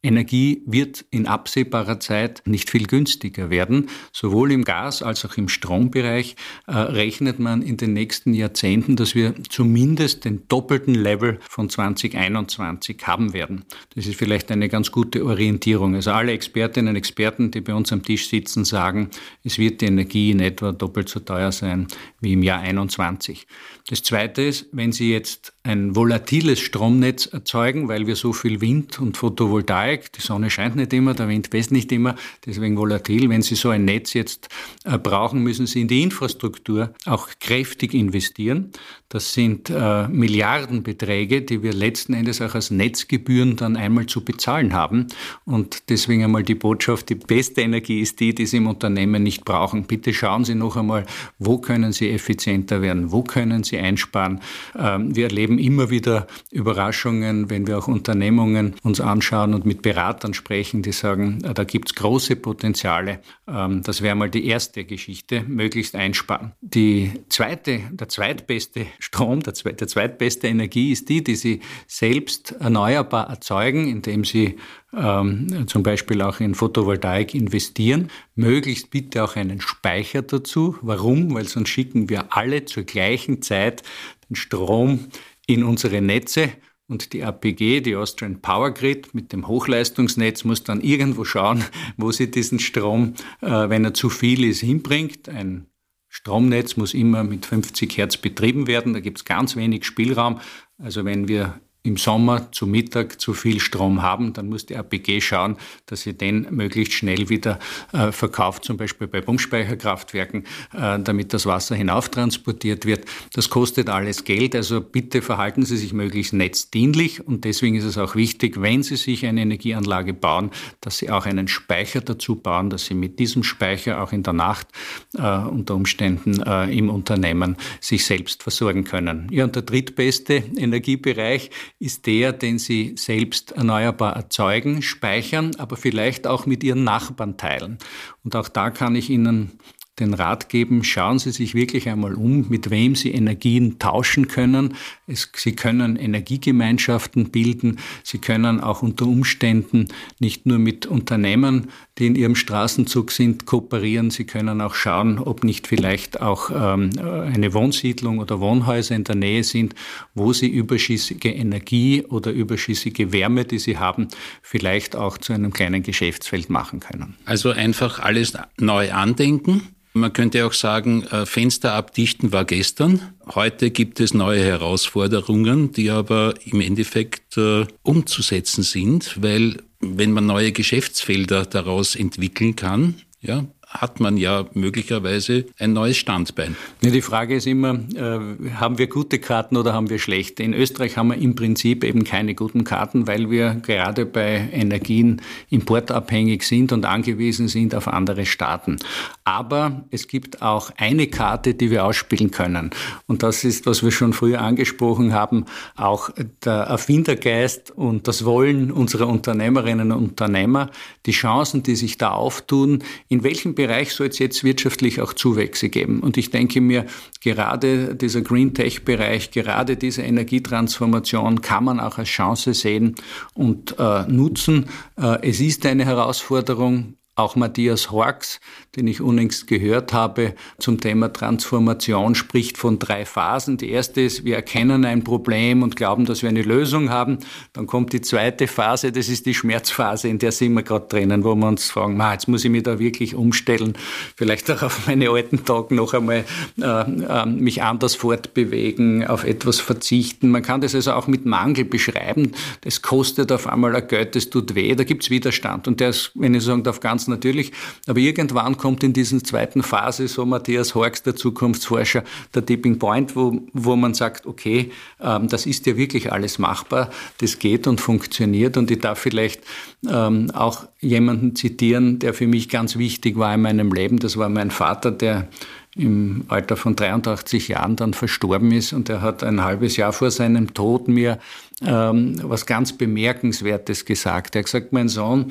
Energie 0.06 0.62
wird 0.66 1.04
in 1.10 1.26
absehbarer 1.26 1.98
Zeit 1.98 2.42
nicht 2.46 2.70
viel 2.70 2.86
günstiger 2.86 3.50
werden. 3.50 3.88
Sowohl 4.12 4.52
im 4.52 4.64
Gas- 4.64 5.02
als 5.02 5.25
auch 5.25 5.36
im 5.36 5.48
Strombereich 5.48 6.36
äh, 6.66 6.76
rechnet 6.76 7.38
man 7.38 7.60
in 7.62 7.76
den 7.76 7.92
nächsten 7.92 8.32
Jahrzehnten, 8.32 8.96
dass 8.96 9.14
wir 9.14 9.34
zumindest 9.48 10.25
den 10.25 10.46
doppelten 10.48 10.94
Level 10.94 11.38
von 11.48 11.68
2021 11.68 13.06
haben 13.06 13.32
werden. 13.32 13.64
Das 13.94 14.06
ist 14.06 14.16
vielleicht 14.16 14.50
eine 14.52 14.68
ganz 14.68 14.92
gute 14.92 15.25
Orientierung. 15.25 15.96
Also 15.96 16.12
alle 16.12 16.32
Expertinnen 16.32 16.90
und 16.90 16.96
Experten, 16.96 17.50
die 17.50 17.60
bei 17.60 17.75
uns 17.75 17.92
am 17.92 18.02
Tisch 18.02 18.28
sitzen, 18.28 18.64
sagen, 18.64 19.10
es 19.42 19.58
wird 19.58 19.80
die 19.80 19.86
Energie 19.86 20.30
in 20.30 20.40
etwa 20.40 20.72
doppelt 20.72 21.08
so 21.08 21.20
teuer 21.20 21.50
sein 21.50 21.88
wie 22.20 22.34
im 22.34 22.42
Jahr 22.42 22.60
21. 22.60 23.46
Das 23.88 24.02
Zweite 24.02 24.42
ist, 24.42 24.66
wenn 24.72 24.90
Sie 24.90 25.12
jetzt 25.12 25.52
ein 25.62 25.94
volatiles 25.94 26.58
Stromnetz 26.58 27.26
erzeugen, 27.26 27.88
weil 27.88 28.06
wir 28.06 28.16
so 28.16 28.32
viel 28.32 28.60
Wind 28.60 28.98
und 28.98 29.16
Photovoltaik 29.16 29.95
Photovoltaik. 29.96 30.12
Die 30.12 30.20
Sonne 30.20 30.50
scheint 30.50 30.76
nicht 30.76 30.92
immer, 30.92 31.14
der 31.14 31.28
Wind 31.28 31.52
weht 31.52 31.70
nicht 31.70 31.92
immer, 31.92 32.14
deswegen 32.44 32.76
volatil. 32.76 33.28
Wenn 33.28 33.42
Sie 33.42 33.54
so 33.54 33.70
ein 33.70 33.84
Netz 33.84 34.14
jetzt 34.14 34.48
äh, 34.84 34.98
brauchen, 34.98 35.42
müssen 35.42 35.66
Sie 35.66 35.82
in 35.82 35.88
die 35.88 36.02
Infrastruktur 36.02 36.94
auch 37.04 37.28
kräftig 37.40 37.94
investieren. 37.94 38.72
Das 39.08 39.32
sind 39.32 39.70
äh, 39.70 40.08
Milliardenbeträge, 40.08 41.42
die 41.42 41.62
wir 41.62 41.72
letzten 41.72 42.12
Endes 42.12 42.40
auch 42.42 42.54
als 42.54 42.70
Netzgebühren 42.70 43.56
dann 43.56 43.76
einmal 43.76 44.06
zu 44.06 44.24
bezahlen 44.24 44.72
haben. 44.72 45.06
Und 45.44 45.90
deswegen 45.90 46.24
einmal 46.24 46.42
die 46.42 46.56
Botschaft, 46.56 47.08
die 47.08 47.14
beste 47.14 47.62
Energie 47.62 48.00
ist 48.00 48.18
die, 48.18 48.34
die 48.34 48.46
Sie 48.46 48.56
im 48.56 48.66
Unternehmen 48.66 49.22
nicht 49.22 49.44
brauchen. 49.44 49.84
Bitte 49.84 50.12
schauen 50.12 50.44
Sie 50.44 50.56
noch 50.56 50.76
einmal, 50.76 51.06
wo 51.38 51.58
können 51.58 51.92
Sie 51.92 52.10
effizienter 52.10 52.82
werden, 52.82 53.12
wo 53.12 53.22
können 53.22 53.62
Sie 53.62 53.78
einsparen. 53.78 54.40
Ähm, 54.76 55.14
wir 55.14 55.26
erleben 55.26 55.58
immer 55.58 55.90
wieder 55.90 56.26
Überraschungen, 56.50 57.48
wenn 57.48 57.66
wir 57.66 57.78
auch 57.78 57.86
Unternehmungen 57.86 58.74
uns 58.82 59.00
anschauen 59.00 59.54
und 59.54 59.66
mit 59.66 59.82
Beratern 59.87 60.35
sprechen, 60.35 60.83
die 60.83 60.90
sagen, 60.90 61.45
äh, 61.45 61.55
da 61.55 61.62
gibt 61.62 61.90
es 61.90 61.95
große 61.95 62.35
Potenziale. 62.35 63.21
Ähm, 63.47 63.83
das 63.85 64.02
wäre 64.02 64.16
mal 64.16 64.28
die 64.28 64.49
erste 64.49 64.85
Geschichte, 64.85 65.45
möglichst 65.47 65.95
einsparen. 65.95 66.55
Die 66.61 67.12
zweite, 67.28 67.83
der 67.93 68.09
zweitbeste 68.09 68.87
Strom, 68.99 69.45
der, 69.45 69.55
zweitbeste 69.55 70.49
Energie 70.49 70.90
ist 70.90 71.09
die, 71.09 71.23
die 71.23 71.37
Sie 71.37 71.61
selbst 71.87 72.50
erneuerbar 72.59 73.31
erzeugen, 73.31 73.87
indem 73.87 74.25
Sie 74.25 74.57
ähm, 74.93 75.69
zum 75.69 75.85
Beispiel 75.85 76.21
auch 76.21 76.40
in 76.40 76.57
Photovoltaik 76.57 77.33
investieren. 77.33 78.11
Möglichst 78.35 78.90
bitte 78.90 79.23
auch 79.23 79.37
einen 79.37 79.61
Speicher 79.61 80.23
dazu. 80.23 80.76
Warum? 80.83 81.33
Weil 81.33 81.47
sonst 81.47 81.69
schicken 81.69 82.09
wir 82.09 82.37
alle 82.37 82.64
zur 82.64 82.83
gleichen 82.83 83.40
Zeit 83.40 83.85
den 84.28 84.35
Strom 84.35 85.07
in 85.47 85.62
unsere 85.62 86.00
Netze 86.00 86.50
und 86.88 87.12
die 87.12 87.25
APG, 87.25 87.81
die 87.81 87.97
Austrian 87.97 88.40
Power 88.40 88.73
Grid 88.73 89.14
mit 89.14 89.33
dem 89.33 89.49
Hochleistungsnetz, 89.49 90.45
muss 90.45 90.62
dann 90.62 90.81
irgendwo 90.81 91.25
schauen, 91.25 91.64
wo 91.97 92.12
sie 92.12 92.31
diesen 92.31 92.59
Strom, 92.59 93.14
äh, 93.40 93.69
wenn 93.69 93.85
er 93.85 93.95
zu 93.95 94.09
viel 94.09 94.45
ist, 94.45 94.61
hinbringt. 94.61 95.28
Ein 95.28 95.66
Stromnetz 96.09 96.76
muss 96.76 96.95
immer 96.95 97.25
mit 97.25 97.47
50 97.47 97.97
Hertz 97.97 98.16
betrieben 98.16 98.66
werden. 98.66 98.95
Da 98.95 99.00
gibt 99.00 99.19
es 99.19 99.25
ganz 99.25 99.57
wenig 99.57 99.85
Spielraum. 99.85 100.40
Also 100.78 101.05
wenn 101.05 101.28
wir 101.28 101.61
im 101.87 101.97
Sommer 101.97 102.50
zu 102.52 102.66
Mittag 102.66 103.21
zu 103.21 103.33
viel 103.33 103.61
Strom 103.61 104.02
haben, 104.02 104.33
dann 104.33 104.49
muss 104.49 104.66
die 104.66 104.76
APG 104.76 105.21
schauen, 105.21 105.57
dass 105.87 106.02
sie 106.02 106.14
den 106.14 106.49
möglichst 106.50 106.95
schnell 106.95 107.28
wieder 107.28 107.59
äh, 107.93 108.11
verkauft, 108.11 108.64
zum 108.64 108.76
Beispiel 108.76 109.07
bei 109.07 109.21
Pumpspeicherkraftwerken, 109.21 110.45
äh, 110.75 110.99
damit 110.99 111.33
das 111.33 111.47
Wasser 111.47 111.76
hinauftransportiert 111.76 112.85
wird. 112.87 113.05
Das 113.33 113.50
kostet 113.50 113.88
alles 113.88 114.25
Geld, 114.25 114.57
also 114.57 114.81
bitte 114.81 115.23
verhalten 115.23 115.64
Sie 115.64 115.76
sich 115.76 115.93
möglichst 115.93 116.33
netzdienlich 116.33 117.26
und 117.26 117.45
deswegen 117.45 117.76
ist 117.76 117.85
es 117.85 117.99
auch 117.99 118.16
wichtig, 118.16 118.61
wenn 118.61 118.83
Sie 118.83 118.97
sich 118.97 119.25
eine 119.25 119.43
Energieanlage 119.43 120.12
bauen, 120.12 120.50
dass 120.81 120.99
Sie 120.99 121.11
auch 121.11 121.26
einen 121.26 121.49
Speicher 121.49 122.00
dazu 122.00 122.37
bauen, 122.37 122.71
dass 122.71 122.87
Sie 122.87 122.95
mit 122.95 123.19
diesem 123.19 123.45
Speicher 123.45 124.02
auch 124.02 124.12
in 124.12 124.25
der 124.25 124.33
Nacht 124.33 124.66
äh, 125.14 125.21
unter 125.21 125.76
Umständen 125.76 126.43
äh, 126.43 126.76
im 126.76 126.90
Unternehmen 126.90 127.57
sich 127.81 128.05
selbst 128.05 128.43
versorgen 128.43 128.85
können. 128.85 129.28
Ja, 129.31 129.45
und 129.45 129.55
der 129.55 129.62
drittbeste 129.62 130.43
Energiebereich 130.57 131.50
ist 131.78 132.06
der, 132.06 132.33
den 132.33 132.59
sie 132.59 132.95
selbst 132.97 133.52
erneuerbar 133.52 134.16
erzeugen, 134.16 134.80
speichern, 134.80 135.54
aber 135.59 135.76
vielleicht 135.76 136.26
auch 136.26 136.47
mit 136.47 136.64
ihren 136.64 136.85
Nachbarn 136.85 137.37
teilen. 137.37 137.78
Und 138.25 138.35
auch 138.35 138.49
da 138.49 138.71
kann 138.71 138.97
ich 138.97 139.11
Ihnen 139.11 139.59
den 139.98 140.14
Rat 140.14 140.48
geben, 140.48 140.84
schauen 140.84 141.18
Sie 141.18 141.30
sich 141.30 141.54
wirklich 141.54 141.88
einmal 141.88 142.14
um, 142.14 142.46
mit 142.48 142.70
wem 142.70 142.94
Sie 142.94 143.12
Energien 143.12 143.78
tauschen 143.78 144.28
können. 144.28 144.74
Es, 145.06 145.30
Sie 145.34 145.52
können 145.52 145.96
Energiegemeinschaften 145.96 147.30
bilden. 147.30 147.78
Sie 148.02 148.18
können 148.18 148.60
auch 148.60 148.82
unter 148.82 149.06
Umständen 149.06 149.88
nicht 150.18 150.44
nur 150.44 150.58
mit 150.58 150.86
Unternehmen, 150.86 151.68
die 151.98 152.06
in 152.06 152.14
Ihrem 152.14 152.34
Straßenzug 152.34 153.10
sind, 153.10 153.46
kooperieren. 153.46 154.10
Sie 154.10 154.24
können 154.24 154.60
auch 154.60 154.74
schauen, 154.74 155.18
ob 155.18 155.44
nicht 155.44 155.66
vielleicht 155.66 156.20
auch 156.20 156.50
ähm, 156.50 156.90
eine 156.98 157.54
Wohnsiedlung 157.54 158.18
oder 158.18 158.40
Wohnhäuser 158.40 158.94
in 158.94 159.04
der 159.04 159.14
Nähe 159.14 159.44
sind, 159.44 159.74
wo 160.14 160.32
Sie 160.32 160.48
überschüssige 160.48 161.30
Energie 161.30 162.04
oder 162.04 162.32
überschüssige 162.32 163.12
Wärme, 163.12 163.46
die 163.46 163.58
Sie 163.58 163.78
haben, 163.78 164.08
vielleicht 164.42 164.94
auch 164.94 165.16
zu 165.16 165.32
einem 165.32 165.52
kleinen 165.52 165.82
Geschäftsfeld 165.82 166.50
machen 166.50 166.80
können. 166.80 167.14
Also 167.24 167.50
einfach 167.50 167.98
alles 167.98 168.34
neu 168.58 168.92
andenken 168.92 169.62
man 169.96 170.12
könnte 170.12 170.46
auch 170.46 170.52
sagen, 170.52 171.04
äh, 171.04 171.26
Fenster 171.26 171.72
abdichten 171.72 172.32
war 172.32 172.44
gestern. 172.44 173.00
Heute 173.34 173.70
gibt 173.70 174.00
es 174.00 174.14
neue 174.14 174.44
Herausforderungen, 174.44 175.72
die 175.72 175.90
aber 175.90 176.34
im 176.44 176.60
Endeffekt 176.60 177.36
äh, 177.36 177.66
umzusetzen 177.82 178.62
sind, 178.62 179.22
weil 179.22 179.62
wenn 179.80 180.12
man 180.12 180.26
neue 180.26 180.52
Geschäftsfelder 180.52 181.46
daraus 181.46 181.96
entwickeln 181.96 182.56
kann, 182.56 182.94
ja, 183.20 183.44
hat 183.66 183.99
man 183.99 184.16
ja 184.16 184.46
möglicherweise 184.54 185.44
ein 185.58 185.73
neues 185.73 185.96
Standbein. 185.96 186.56
Ja, 186.82 186.90
die 186.90 187.02
Frage 187.02 187.35
ist 187.35 187.49
immer, 187.49 187.75
äh, 187.94 188.54
haben 188.54 188.78
wir 188.78 188.87
gute 188.87 189.18
Karten 189.18 189.56
oder 189.56 189.75
haben 189.75 189.90
wir 189.90 189.99
schlechte? 189.99 190.44
In 190.44 190.54
Österreich 190.54 190.96
haben 190.96 191.08
wir 191.08 191.16
im 191.16 191.35
Prinzip 191.35 191.82
eben 191.82 192.04
keine 192.04 192.37
guten 192.37 192.62
Karten, 192.62 193.08
weil 193.08 193.28
wir 193.28 193.56
gerade 193.56 194.06
bei 194.06 194.49
Energien 194.52 195.20
importabhängig 195.50 196.44
sind 196.44 196.70
und 196.70 196.85
angewiesen 196.85 197.49
sind 197.49 197.75
auf 197.75 197.88
andere 197.88 198.25
Staaten. 198.25 198.76
Aber 199.25 199.85
es 199.90 200.06
gibt 200.06 200.42
auch 200.42 200.70
eine 200.76 201.08
Karte, 201.08 201.54
die 201.54 201.73
wir 201.73 201.85
ausspielen 201.85 202.30
können. 202.30 202.70
Und 203.08 203.25
das 203.25 203.42
ist, 203.42 203.66
was 203.66 203.82
wir 203.82 203.90
schon 203.90 204.12
früher 204.12 204.40
angesprochen 204.42 205.12
haben, 205.12 205.44
auch 205.75 206.11
der 206.44 206.52
Erfindergeist 206.52 207.73
und 207.73 208.06
das 208.06 208.25
Wollen 208.25 208.70
unserer 208.70 209.08
Unternehmerinnen 209.08 209.90
und 209.90 210.11
Unternehmer, 210.11 210.70
die 211.06 211.11
Chancen, 211.11 211.64
die 211.64 211.75
sich 211.75 211.99
da 211.99 212.12
auftun, 212.12 212.85
in 213.08 213.25
welchem 213.25 213.55
Bereich 213.56 213.92
soll 213.92 214.06
es 214.06 214.20
jetzt 214.20 214.44
wirtschaftlich 214.44 215.00
auch 215.00 215.12
Zuwächse 215.12 215.68
geben. 215.68 215.98
Und 215.98 216.16
ich 216.16 216.30
denke 216.30 216.60
mir, 216.60 216.86
gerade 217.20 217.96
dieser 217.96 218.20
Green 218.20 218.54
Tech-Bereich, 218.54 219.32
gerade 219.32 219.76
diese 219.76 220.02
Energietransformation 220.02 221.40
kann 221.40 221.64
man 221.64 221.80
auch 221.80 221.98
als 221.98 222.08
Chance 222.08 222.54
sehen 222.54 222.94
und 223.34 223.75
äh, 223.80 224.04
nutzen. 224.06 224.66
Äh, 224.96 225.28
es 225.28 225.40
ist 225.40 225.66
eine 225.66 225.84
Herausforderung, 225.84 226.94
auch 227.16 227.35
Matthias 227.35 227.90
Horks, 227.90 228.40
den 228.76 228.87
ich 228.87 229.00
unlängst 229.00 229.46
gehört 229.46 229.94
habe, 229.94 230.35
zum 230.58 230.80
Thema 230.80 231.11
Transformation 231.11 232.14
spricht 232.14 232.58
von 232.58 232.78
drei 232.78 233.06
Phasen. 233.06 233.56
Die 233.56 233.70
erste 233.70 234.02
ist, 234.02 234.26
wir 234.26 234.37
erkennen 234.37 234.85
ein 234.85 235.02
Problem 235.02 235.62
und 235.62 235.76
glauben, 235.76 236.04
dass 236.04 236.20
wir 236.20 236.28
eine 236.28 236.42
Lösung 236.42 236.90
haben. 236.90 237.18
Dann 237.54 237.66
kommt 237.66 237.94
die 237.94 238.02
zweite 238.02 238.46
Phase, 238.46 238.92
das 238.92 239.08
ist 239.08 239.25
die 239.25 239.32
Schmerzphase, 239.32 240.08
in 240.08 240.18
der 240.18 240.30
sind 240.30 240.52
wir 240.52 240.62
gerade 240.62 240.88
drinnen, 240.88 241.25
wo 241.25 241.35
wir 241.35 241.49
uns 241.49 241.70
fragen, 241.70 241.99
jetzt 242.12 242.28
muss 242.28 242.44
ich 242.44 242.50
mich 242.50 242.64
da 242.64 242.78
wirklich 242.78 243.14
umstellen, 243.14 243.78
vielleicht 244.14 244.50
auch 244.50 244.62
auf 244.62 244.87
meine 244.87 245.08
alten 245.08 245.42
Tage 245.42 245.75
noch 245.75 245.94
einmal 245.94 246.25
äh, 246.61 246.64
äh, 246.64 247.26
mich 247.26 247.62
anders 247.62 247.94
fortbewegen, 247.94 249.06
auf 249.06 249.25
etwas 249.25 249.58
verzichten. 249.58 250.28
Man 250.30 250.42
kann 250.42 250.61
das 250.61 250.75
also 250.75 250.92
auch 250.92 251.06
mit 251.06 251.25
Mangel 251.25 251.64
beschreiben. 251.64 252.32
Das 252.61 252.82
kostet 252.82 253.32
auf 253.32 253.46
einmal 253.46 253.75
ein 253.75 253.88
Geld, 253.88 254.14
das 254.16 254.28
tut 254.28 254.54
weh, 254.54 254.75
da 254.75 254.85
gibt 254.85 255.04
es 255.04 255.08
Widerstand. 255.08 255.66
Und 255.66 255.80
der 255.80 255.88
ist, 255.88 256.12
wenn 256.14 256.35
ich 256.35 256.42
sagen 256.42 256.62
darf, 256.62 256.80
ganz 256.80 257.05
natürlich. 257.08 257.52
Aber 257.86 257.98
irgendwann 257.98 258.56
kommt 258.56 258.82
in 258.82 258.92
dieser 258.92 259.22
zweiten 259.22 259.62
Phase, 259.62 260.08
so 260.08 260.25
Matthias 260.26 260.75
Horks, 260.75 261.02
der 261.02 261.16
Zukunftsforscher, 261.16 262.04
der 262.34 262.44
Tipping 262.44 262.78
Point, 262.78 263.16
wo, 263.16 263.40
wo 263.52 263.76
man 263.76 263.94
sagt, 263.94 264.26
okay, 264.26 264.70
ähm, 265.00 265.28
das 265.28 265.46
ist 265.46 265.66
ja 265.66 265.76
wirklich 265.76 266.12
alles 266.12 266.38
machbar, 266.38 266.90
das 267.18 267.38
geht 267.38 267.66
und 267.66 267.80
funktioniert. 267.80 268.56
Und 268.56 268.70
ich 268.70 268.80
darf 268.80 268.98
vielleicht 268.98 269.42
ähm, 269.88 270.30
auch 270.32 270.66
jemanden 270.80 271.36
zitieren, 271.36 271.98
der 271.98 272.14
für 272.14 272.26
mich 272.26 272.48
ganz 272.48 272.76
wichtig 272.76 273.16
war 273.16 273.34
in 273.34 273.42
meinem 273.42 273.72
Leben. 273.72 273.98
Das 273.98 274.16
war 274.16 274.28
mein 274.28 274.50
Vater, 274.50 274.90
der 274.90 275.28
im 275.76 276.25
Alter 276.28 276.56
von 276.56 276.75
83 276.75 277.48
Jahren 277.48 277.76
dann 277.76 277.92
verstorben 277.92 278.50
ist 278.50 278.72
und 278.72 278.88
er 278.88 279.02
hat 279.02 279.22
ein 279.22 279.44
halbes 279.44 279.76
Jahr 279.76 279.92
vor 279.92 280.10
seinem 280.10 280.54
Tod 280.54 280.88
mir 280.88 281.18
ähm, 281.64 282.16
was 282.22 282.46
ganz 282.46 282.72
Bemerkenswertes 282.72 283.84
gesagt. 283.84 284.34
Er 284.34 284.40
hat 284.40 284.46
gesagt, 284.46 284.72
mein 284.72 284.88
Sohn, 284.88 285.26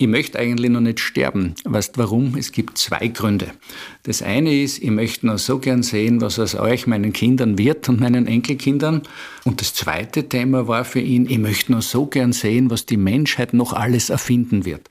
ich 0.00 0.06
möchte 0.06 0.38
eigentlich 0.38 0.70
noch 0.70 0.80
nicht 0.80 0.98
sterben. 0.98 1.54
Weißt 1.64 1.98
warum? 1.98 2.34
Es 2.38 2.52
gibt 2.52 2.78
zwei 2.78 3.08
Gründe. 3.08 3.48
Das 4.04 4.22
eine 4.22 4.62
ist, 4.62 4.82
ich 4.82 4.90
möchte 4.90 5.26
noch 5.26 5.36
so 5.36 5.58
gern 5.58 5.82
sehen, 5.82 6.22
was 6.22 6.38
aus 6.38 6.54
euch, 6.54 6.86
meinen 6.86 7.12
Kindern 7.12 7.58
wird 7.58 7.86
und 7.90 8.00
meinen 8.00 8.26
Enkelkindern. 8.26 9.02
Und 9.44 9.60
das 9.60 9.74
zweite 9.74 10.26
Thema 10.26 10.66
war 10.66 10.86
für 10.86 11.00
ihn, 11.00 11.28
ich 11.28 11.36
möchte 11.36 11.72
noch 11.72 11.82
so 11.82 12.06
gern 12.06 12.32
sehen, 12.32 12.70
was 12.70 12.86
die 12.86 12.96
Menschheit 12.96 13.52
noch 13.52 13.74
alles 13.74 14.08
erfinden 14.08 14.64
wird. 14.64 14.88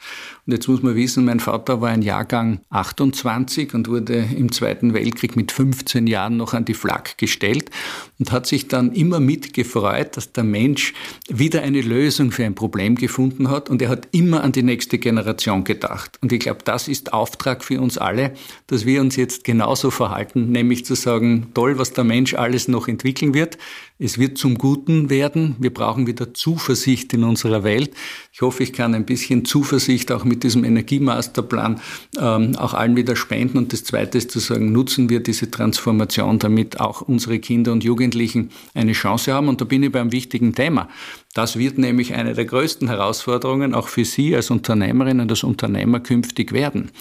Und 0.49 0.53
jetzt 0.53 0.67
muss 0.67 0.81
man 0.81 0.95
wissen, 0.95 1.25
mein 1.25 1.39
Vater 1.39 1.79
war 1.79 1.89
ein 1.89 2.01
Jahrgang 2.01 2.61
28 2.71 3.75
und 3.75 3.87
wurde 3.87 4.27
im 4.35 4.51
Zweiten 4.51 4.95
Weltkrieg 4.95 5.35
mit 5.35 5.51
15 5.51 6.07
Jahren 6.07 6.37
noch 6.37 6.55
an 6.55 6.65
die 6.65 6.73
Flak 6.73 7.19
gestellt 7.19 7.69
und 8.17 8.31
hat 8.31 8.47
sich 8.47 8.67
dann 8.67 8.91
immer 8.93 9.19
mitgefreut, 9.19 10.17
dass 10.17 10.31
der 10.31 10.43
Mensch 10.43 10.95
wieder 11.29 11.61
eine 11.61 11.81
Lösung 11.81 12.31
für 12.31 12.45
ein 12.45 12.55
Problem 12.55 12.95
gefunden 12.95 13.51
hat 13.51 13.69
und 13.69 13.79
er 13.83 13.89
hat 13.89 14.07
immer 14.11 14.43
an 14.43 14.51
die 14.51 14.63
nächste 14.63 14.97
Generation 14.97 15.65
gedacht. 15.65 16.17
Und 16.23 16.33
ich 16.33 16.39
glaube, 16.39 16.61
das 16.65 16.87
ist 16.87 17.13
Auftrag 17.13 17.63
für 17.63 17.79
uns 17.79 17.99
alle, 17.99 18.33
dass 18.65 18.87
wir 18.87 19.01
uns 19.01 19.17
jetzt 19.17 19.43
genauso 19.43 19.91
verhalten, 19.91 20.51
nämlich 20.51 20.83
zu 20.83 20.95
sagen, 20.95 21.51
toll, 21.53 21.77
was 21.77 21.93
der 21.93 22.05
Mensch 22.05 22.33
alles 22.33 22.67
noch 22.67 22.87
entwickeln 22.87 23.35
wird. 23.35 23.59
Es 24.01 24.17
wird 24.17 24.37
zum 24.37 24.57
Guten 24.57 25.09
werden. 25.09 25.57
Wir 25.59 25.73
brauchen 25.73 26.07
wieder 26.07 26.33
Zuversicht 26.33 27.13
in 27.13 27.25
unserer 27.25 27.65
Welt. 27.65 27.91
Ich 28.31 28.41
hoffe, 28.41 28.63
ich 28.63 28.71
kann 28.71 28.95
ein 28.95 29.05
bisschen 29.05 29.43
Zuversicht 29.43 30.09
auch 30.13 30.23
mit 30.23 30.38
diesem 30.39 30.63
Energiemasterplan 30.63 31.81
ähm, 32.19 32.55
auch 32.57 32.73
allen 32.73 32.95
wieder 32.95 33.15
spenden. 33.15 33.57
Und 33.57 33.73
das 33.73 33.83
Zweite 33.83 34.17
ist 34.17 34.31
zu 34.31 34.39
sagen, 34.39 34.71
nutzen 34.71 35.09
wir 35.09 35.21
diese 35.21 35.51
Transformation, 35.51 36.39
damit 36.39 36.79
auch 36.79 37.01
unsere 37.01 37.39
Kinder 37.39 37.71
und 37.71 37.83
Jugendlichen 37.83 38.49
eine 38.73 38.93
Chance 38.93 39.33
haben. 39.33 39.47
Und 39.47 39.61
da 39.61 39.65
bin 39.65 39.83
ich 39.83 39.91
beim 39.91 40.11
wichtigen 40.11 40.55
Thema. 40.55 40.89
Das 41.33 41.57
wird 41.57 41.77
nämlich 41.77 42.13
eine 42.13 42.33
der 42.33 42.45
größten 42.45 42.87
Herausforderungen 42.87 43.73
auch 43.73 43.87
für 43.87 44.05
Sie 44.05 44.35
als 44.35 44.49
Unternehmerin 44.49 45.19
und 45.19 45.29
als 45.29 45.43
Unternehmer 45.43 45.99
künftig 45.99 46.51
werden. 46.53 46.91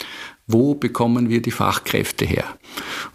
Wo 0.50 0.75
bekommen 0.75 1.28
wir 1.28 1.43
die 1.43 1.50
Fachkräfte 1.50 2.25
her? 2.25 2.45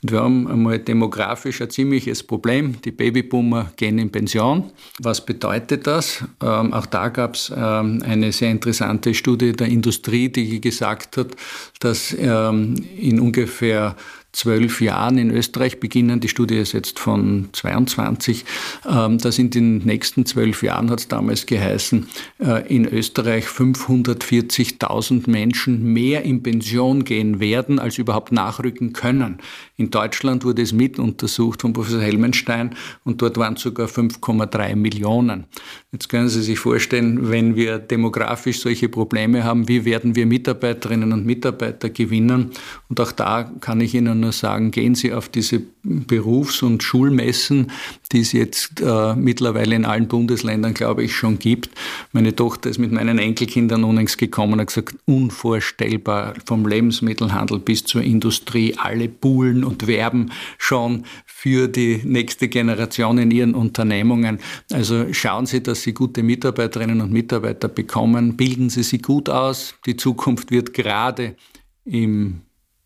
Und 0.04 0.12
wir 0.12 0.22
haben 0.22 0.48
einmal 0.48 0.78
demografisch 0.78 1.62
ein 1.62 1.70
ziemliches 1.72 2.22
Problem. 2.22 2.80
Die 2.84 2.92
Babyboomer 2.92 3.72
gehen 3.76 3.98
in 3.98 4.12
Pension. 4.12 4.72
Was 5.00 5.26
bedeutet 5.26 5.88
das? 5.88 6.24
Ähm, 6.44 6.74
auch 6.74 6.86
da 6.86 7.10
gab 7.10 7.34
es 7.34 7.52
ähm, 7.56 8.04
eine 8.06 8.32
sehr 8.32 8.52
interessante 8.52 9.16
Studie 9.16 9.54
der 9.54 9.68
Industrie, 9.68 10.30
die 10.30 10.62
gesagt 10.62 11.18
hat, 11.18 11.36
dass 11.80 12.16
ähm, 12.20 12.76
in 12.98 13.20
ungefähr 13.20 13.96
zwölf 14.34 14.82
Jahren 14.82 15.18
in 15.18 15.32
Österreich 15.32 15.80
beginnen. 15.80 16.20
Die 16.20 16.28
Studie 16.28 16.58
ist 16.58 16.74
jetzt 16.74 17.00
von 17.00 17.50
22. 17.54 18.44
Ähm, 18.90 19.20
dass 19.20 19.40
in 19.40 19.52
den 19.52 19.78
nächsten 19.78 20.26
zwölf 20.26 20.64
Jahren, 20.64 20.90
hat 20.90 21.00
es 21.00 21.08
damals 21.08 21.46
geheißen, 21.46 22.08
äh, 22.40 22.68
in 22.68 22.86
Österreich 22.86 23.46
540.000 23.46 25.30
Menschen 25.30 25.94
mehr 25.94 26.24
in 26.24 26.44
Pension 26.44 27.06
gehen 27.06 27.40
werden, 27.40 27.80
als 27.80 27.98
überhaupt 27.98 28.32
nachrücken 28.32 28.92
können. 28.92 29.38
In 29.78 29.92
Deutschland 29.92 30.44
wurde 30.44 30.62
es 30.62 30.74
mit 30.74 31.00
untersucht 31.00 31.62
von 31.62 31.74
Professor 31.74 32.02
Helmenstein 32.02 32.76
und 33.04 33.22
dort 33.22 33.38
waren 33.38 33.56
sogar 33.56 33.88
5,3 33.88 34.76
Millionen. 34.76 35.46
Jetzt 35.92 36.10
können 36.10 36.28
Sie 36.28 36.42
sich 36.42 36.58
vorstellen, 36.58 37.30
wenn 37.30 37.56
wir 37.56 37.78
demografisch 37.78 38.62
solche 38.62 38.90
Probleme 38.90 39.44
haben, 39.44 39.68
wie 39.68 39.86
werden 39.86 40.16
wir 40.16 40.26
Mitarbeiterinnen 40.26 41.14
und 41.14 41.26
Mitarbeiter 41.26 41.90
gewinnen? 41.90 42.52
Und 42.90 43.00
auch 43.00 43.12
da 43.12 43.44
kann 43.44 43.80
ich 43.80 43.94
Ihnen 43.94 44.23
nur 44.24 44.32
sagen, 44.32 44.72
gehen 44.72 44.96
Sie 44.96 45.14
auf 45.14 45.30
diese 45.30 45.62
Berufs- 45.84 46.64
und 46.64 46.82
Schulmessen, 46.82 47.72
die 48.12 48.22
es 48.22 48.32
jetzt 48.32 48.82
äh, 48.82 49.16
mittlerweile 49.16 49.76
in 49.76 49.86
allen 49.86 50.08
Bundesländern, 50.08 50.74
glaube 50.74 51.04
ich, 51.04 51.16
schon 51.16 51.40
gibt. 51.40 51.70
Meine 52.12 52.36
Tochter 52.36 52.70
ist 52.70 52.80
mit 52.80 52.92
meinen 52.92 53.20
Enkelkindern 53.20 53.84
unlängst 53.84 54.18
gekommen 54.18 54.54
und 54.54 54.62
hat 54.62 54.68
gesagt, 54.68 54.96
unvorstellbar, 55.06 56.34
vom 56.46 56.66
Lebensmittelhandel 56.66 57.60
bis 57.60 57.84
zur 57.84 58.02
Industrie, 58.02 58.76
alle 58.78 59.10
buhlen 59.10 59.64
und 59.64 59.88
werben 59.88 60.32
schon 60.58 61.04
für 61.26 61.68
die 61.68 62.02
nächste 62.06 62.48
Generation 62.48 63.18
in 63.18 63.30
ihren 63.30 63.54
Unternehmungen. 63.54 64.40
Also 64.72 65.14
schauen 65.14 65.46
Sie, 65.46 65.62
dass 65.62 65.82
Sie 65.82 65.94
gute 65.94 66.24
Mitarbeiterinnen 66.24 67.02
und 67.02 67.12
Mitarbeiter 67.12 67.68
bekommen, 67.68 68.38
bilden 68.38 68.70
Sie 68.70 68.84
sie 68.84 69.00
gut 69.00 69.30
aus. 69.30 69.76
Die 69.86 69.98
Zukunft 69.98 70.52
wird 70.52 70.74
gerade 70.74 71.36
im 71.86 72.42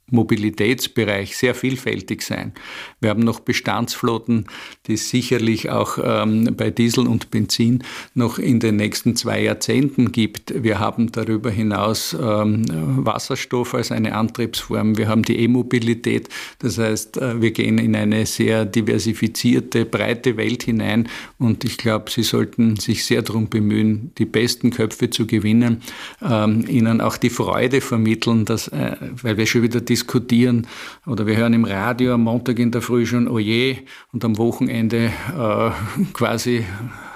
Mobilitätsbereich 0.09 1.35
sehr 1.35 1.53
vielfältig 1.53 2.21
sein. 2.21 2.53
Wir 3.01 3.09
haben 3.09 3.23
noch 3.23 3.41
Bestandsflotten, 3.41 4.45
die 4.87 4.95
sicherlich 4.95 5.69
auch 5.69 5.97
ähm, 6.01 6.55
bei 6.55 6.69
Diesel 6.69 7.07
und 7.07 7.29
Benzin 7.29 7.83
noch 8.13 8.39
in 8.39 8.59
den 8.59 8.77
nächsten 8.77 9.17
zwei 9.17 9.41
Jahrzehnten 9.41 10.13
gibt. 10.13 10.63
Wir 10.63 10.79
haben 10.79 11.11
darüber 11.11 11.51
hinaus 11.51 12.15
ähm, 12.19 12.65
Wasserstoff 13.05 13.73
als 13.73 13.91
eine 13.91 14.15
Antriebsform. 14.15 14.97
Wir 14.97 15.09
haben 15.09 15.23
die 15.23 15.39
E-Mobilität. 15.39 16.29
Das 16.59 16.77
heißt, 16.77 17.17
äh, 17.17 17.41
wir 17.41 17.51
gehen 17.51 17.77
in 17.77 17.95
eine 17.95 18.25
sehr 18.25 18.65
diversifizierte, 18.65 19.85
breite 19.85 20.37
Welt 20.37 20.63
hinein. 20.63 21.09
Und 21.37 21.65
ich 21.65 21.77
glaube, 21.77 22.09
Sie 22.09 22.23
sollten 22.23 22.77
sich 22.77 23.03
sehr 23.03 23.23
darum 23.23 23.49
bemühen, 23.49 24.11
die 24.17 24.25
besten 24.25 24.71
Köpfe 24.71 25.09
zu 25.09 25.27
gewinnen, 25.27 25.81
ähm, 26.21 26.63
ihnen 26.67 27.01
auch 27.01 27.17
die 27.17 27.29
Freude 27.29 27.81
vermitteln, 27.81 28.45
dass, 28.45 28.69
äh, 28.69 28.95
weil 29.21 29.35
wir 29.35 29.45
schon 29.45 29.63
wieder 29.63 29.81
die 29.81 29.96
diskutieren. 29.97 30.67
Oder 31.07 31.25
wir 31.25 31.37
hören 31.37 31.53
im 31.53 31.65
Radio 31.65 32.13
am 32.13 32.23
Montag 32.23 32.59
in 32.59 32.71
der 32.71 32.81
Früh 32.81 33.05
schon 33.05 33.27
Oje 33.27 33.77
und 34.13 34.23
am 34.23 34.37
Wochenende 34.37 35.11
äh, 35.37 35.71
quasi 36.13 36.65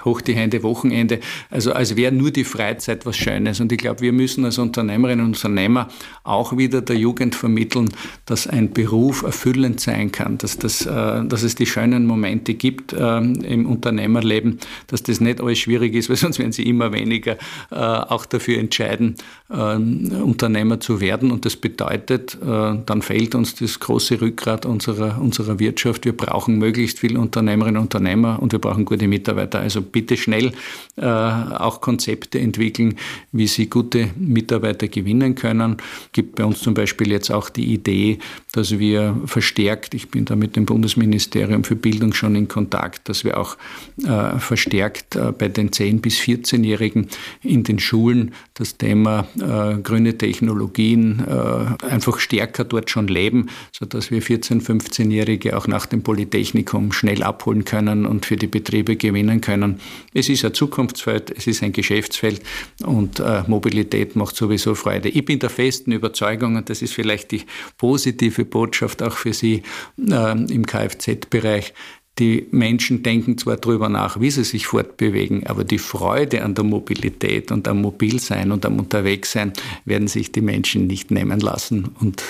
hoch 0.04 0.20
die 0.20 0.34
Hände 0.34 0.62
Wochenende. 0.62 1.20
Also 1.50 1.72
als 1.72 1.96
wäre 1.96 2.12
nur 2.12 2.30
die 2.30 2.44
Freizeit 2.44 3.06
was 3.06 3.16
Schönes. 3.16 3.60
Und 3.60 3.72
ich 3.72 3.78
glaube, 3.78 4.00
wir 4.00 4.12
müssen 4.12 4.44
als 4.44 4.58
Unternehmerinnen 4.58 5.24
und 5.24 5.34
Unternehmer 5.34 5.88
auch 6.24 6.56
wieder 6.56 6.80
der 6.80 6.96
Jugend 6.96 7.34
vermitteln, 7.34 7.90
dass 8.26 8.46
ein 8.46 8.72
Beruf 8.72 9.22
erfüllend 9.22 9.80
sein 9.80 10.12
kann, 10.12 10.38
dass, 10.38 10.58
das, 10.58 10.86
äh, 10.86 11.24
dass 11.24 11.42
es 11.42 11.54
die 11.54 11.66
schönen 11.66 12.06
Momente 12.06 12.54
gibt 12.54 12.92
äh, 12.92 13.18
im 13.18 13.66
Unternehmerleben, 13.66 14.58
dass 14.86 15.02
das 15.02 15.20
nicht 15.20 15.40
alles 15.40 15.58
schwierig 15.58 15.94
ist, 15.94 16.08
weil 16.08 16.16
sonst 16.22 16.38
werden 16.38 16.52
sie 16.52 16.64
immer 16.64 16.92
weniger 16.92 17.36
äh, 17.70 17.74
auch 17.74 18.26
dafür 18.26 18.58
entscheiden, 18.58 19.16
Unternehmer 19.48 20.80
zu 20.80 21.00
werden. 21.00 21.30
Und 21.30 21.44
das 21.44 21.56
bedeutet, 21.56 22.38
dann 22.40 23.02
fehlt 23.02 23.34
uns 23.34 23.54
das 23.54 23.78
große 23.80 24.20
Rückgrat 24.20 24.64
unserer, 24.64 25.20
unserer 25.20 25.58
Wirtschaft. 25.58 26.06
Wir 26.06 26.16
brauchen 26.16 26.58
möglichst 26.58 27.00
viele 27.00 27.20
Unternehmerinnen 27.20 27.76
und 27.76 27.94
Unternehmer 27.94 28.40
und 28.40 28.52
wir 28.52 28.58
brauchen 28.58 28.86
gute 28.86 29.06
Mitarbeiter. 29.08 29.60
Also 29.60 29.82
bitte 29.92 30.16
schnell 30.16 30.52
äh, 30.96 31.04
auch 31.04 31.80
Konzepte 31.80 32.38
entwickeln, 32.40 32.96
wie 33.30 33.46
sie 33.46 33.68
gute 33.68 34.10
Mitarbeiter 34.16 34.88
gewinnen 34.88 35.34
können. 35.34 35.76
Gibt 36.12 36.36
bei 36.36 36.44
uns 36.44 36.60
zum 36.60 36.74
Beispiel 36.74 37.10
jetzt 37.10 37.30
auch 37.30 37.50
die 37.50 37.72
Idee, 37.72 38.18
dass 38.52 38.78
wir 38.78 39.18
verstärkt, 39.24 39.94
ich 39.94 40.10
bin 40.10 40.26
da 40.26 40.36
mit 40.36 40.56
dem 40.56 40.66
Bundesministerium 40.66 41.64
für 41.64 41.74
Bildung 41.74 42.12
schon 42.12 42.36
in 42.36 42.48
Kontakt, 42.48 43.08
dass 43.08 43.24
wir 43.24 43.40
auch 43.40 43.56
äh, 44.04 44.38
verstärkt 44.38 45.16
äh, 45.16 45.32
bei 45.32 45.48
den 45.48 45.70
10- 45.70 46.00
bis 46.00 46.20
14-Jährigen 46.20 47.08
in 47.42 47.64
den 47.64 47.78
Schulen 47.78 48.34
das 48.54 48.76
Thema 48.76 49.26
äh, 49.38 49.80
grüne 49.80 50.18
Technologien 50.18 51.24
äh, 51.26 51.84
einfach 51.86 52.18
stärker 52.18 52.64
dort 52.64 52.90
schon 52.90 53.08
leben, 53.08 53.48
sodass 53.72 54.10
wir 54.10 54.22
14-, 54.22 54.62
15-Jährige 54.62 55.56
auch 55.56 55.66
nach 55.66 55.86
dem 55.86 56.02
Polytechnikum 56.02 56.92
schnell 56.92 57.22
abholen 57.22 57.64
können 57.64 58.04
und 58.04 58.26
für 58.26 58.36
die 58.36 58.46
Betriebe 58.48 58.96
gewinnen 58.96 59.40
können. 59.40 59.80
Es 60.12 60.28
ist 60.28 60.44
ein 60.44 60.52
Zukunftsfeld, 60.52 61.32
es 61.34 61.46
ist 61.46 61.62
ein 61.62 61.72
Geschäftsfeld 61.72 62.42
und 62.84 63.18
äh, 63.18 63.44
Mobilität 63.46 64.14
macht 64.14 64.36
sowieso 64.36 64.74
Freude. 64.74 65.08
Ich 65.08 65.24
bin 65.24 65.38
der 65.38 65.50
festen 65.50 65.92
Überzeugung, 65.92 66.56
und 66.56 66.68
das 66.68 66.82
ist 66.82 66.92
vielleicht 66.92 67.30
die 67.30 67.42
positive 67.78 68.41
Botschaft 68.44 69.02
auch 69.02 69.16
für 69.16 69.32
Sie 69.32 69.62
äh, 69.98 70.32
im 70.32 70.66
Kfz-Bereich, 70.66 71.74
die 72.18 72.46
Menschen 72.50 73.02
denken 73.02 73.38
zwar 73.38 73.56
darüber 73.56 73.88
nach, 73.88 74.20
wie 74.20 74.30
sie 74.30 74.44
sich 74.44 74.66
fortbewegen, 74.66 75.46
aber 75.46 75.64
die 75.64 75.78
Freude 75.78 76.44
an 76.44 76.54
der 76.54 76.64
Mobilität 76.64 77.50
und 77.50 77.66
am 77.66 77.80
Mobilsein 77.80 78.52
und 78.52 78.66
am 78.66 78.78
Unterwegssein 78.78 79.54
werden 79.86 80.08
sich 80.08 80.30
die 80.30 80.42
Menschen 80.42 80.86
nicht 80.86 81.10
nehmen 81.10 81.40
lassen. 81.40 81.96
Und 82.00 82.22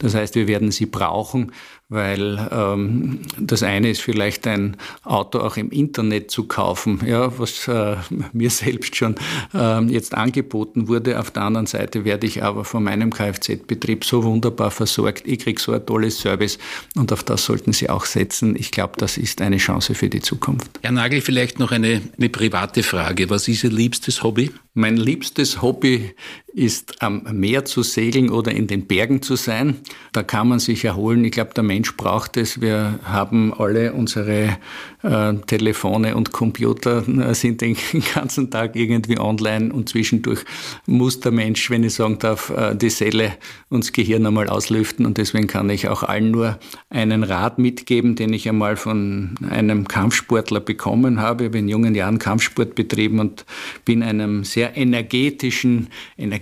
das 0.00 0.14
heißt, 0.14 0.34
wir 0.34 0.48
werden 0.48 0.70
sie 0.70 0.84
brauchen 0.84 1.52
weil 1.92 2.48
ähm, 2.50 3.20
das 3.38 3.62
eine 3.62 3.90
ist 3.90 4.00
vielleicht 4.00 4.46
ein 4.46 4.76
Auto 5.04 5.40
auch 5.40 5.56
im 5.56 5.70
Internet 5.70 6.30
zu 6.30 6.44
kaufen, 6.44 7.00
ja, 7.06 7.38
was 7.38 7.68
äh, 7.68 7.96
mir 8.32 8.50
selbst 8.50 8.96
schon 8.96 9.14
äh, 9.54 9.80
jetzt 9.84 10.14
angeboten 10.14 10.88
wurde. 10.88 11.18
Auf 11.18 11.30
der 11.30 11.42
anderen 11.42 11.66
Seite 11.66 12.04
werde 12.04 12.26
ich 12.26 12.42
aber 12.42 12.64
von 12.64 12.84
meinem 12.84 13.12
Kfz-Betrieb 13.12 14.04
so 14.04 14.24
wunderbar 14.24 14.70
versorgt. 14.70 15.24
Ich 15.26 15.40
kriege 15.40 15.60
so 15.60 15.72
ein 15.72 15.84
tolles 15.84 16.18
Service 16.18 16.58
und 16.96 17.12
auf 17.12 17.22
das 17.22 17.44
sollten 17.44 17.72
Sie 17.72 17.90
auch 17.90 18.06
setzen. 18.06 18.56
Ich 18.56 18.70
glaube, 18.70 18.94
das 18.96 19.18
ist 19.18 19.42
eine 19.42 19.58
Chance 19.58 19.94
für 19.94 20.08
die 20.08 20.20
Zukunft. 20.20 20.70
Herr 20.82 20.92
Nagel, 20.92 21.20
vielleicht 21.20 21.58
noch 21.58 21.72
eine, 21.72 22.00
eine 22.16 22.28
private 22.28 22.82
Frage. 22.82 23.28
Was 23.30 23.48
ist 23.48 23.64
Ihr 23.64 23.70
liebstes 23.70 24.22
Hobby? 24.22 24.50
Mein 24.74 24.96
liebstes 24.96 25.60
Hobby 25.60 26.14
ist 26.54 27.02
am 27.02 27.22
Meer 27.32 27.64
zu 27.64 27.82
segeln 27.82 28.30
oder 28.30 28.52
in 28.52 28.66
den 28.66 28.86
Bergen 28.86 29.22
zu 29.22 29.36
sein. 29.36 29.76
Da 30.12 30.22
kann 30.22 30.48
man 30.48 30.58
sich 30.58 30.84
erholen. 30.84 31.24
Ich 31.24 31.32
glaube, 31.32 31.52
der 31.54 31.64
Mensch 31.64 31.96
braucht 31.96 32.36
es. 32.36 32.60
Wir 32.60 32.98
haben 33.04 33.52
alle 33.54 33.92
unsere 33.92 34.56
äh, 35.02 35.34
Telefone 35.46 36.16
und 36.16 36.32
Computer, 36.32 37.06
äh, 37.18 37.34
sind 37.34 37.60
den 37.60 37.76
ganzen 38.14 38.50
Tag 38.50 38.76
irgendwie 38.76 39.18
online 39.18 39.72
und 39.72 39.88
zwischendurch 39.88 40.44
muss 40.86 41.20
der 41.20 41.32
Mensch, 41.32 41.68
wenn 41.70 41.84
ich 41.84 41.94
sagen 41.94 42.18
darf, 42.18 42.50
äh, 42.50 42.74
die 42.74 42.90
Seele 42.90 43.32
und 43.68 43.84
das 43.84 43.92
Gehirn 43.92 44.26
einmal 44.26 44.48
auslüften. 44.48 45.04
Und 45.04 45.18
deswegen 45.18 45.48
kann 45.48 45.68
ich 45.70 45.88
auch 45.88 46.02
allen 46.02 46.30
nur 46.30 46.58
einen 46.88 47.24
Rat 47.24 47.58
mitgeben, 47.58 48.16
den 48.16 48.32
ich 48.32 48.48
einmal 48.48 48.76
von 48.76 49.34
einem 49.50 49.86
Kampfsportler 49.86 50.60
bekommen 50.60 51.20
habe. 51.20 51.44
Ich 51.44 51.48
habe 51.48 51.58
in 51.58 51.68
jungen 51.68 51.94
Jahren 51.94 52.18
Kampfsport 52.18 52.74
betrieben 52.74 53.18
und 53.20 53.44
bin 53.84 54.02
einem 54.02 54.44
sehr 54.44 54.62
sehr 54.62 54.76
energetischen, 54.76 55.88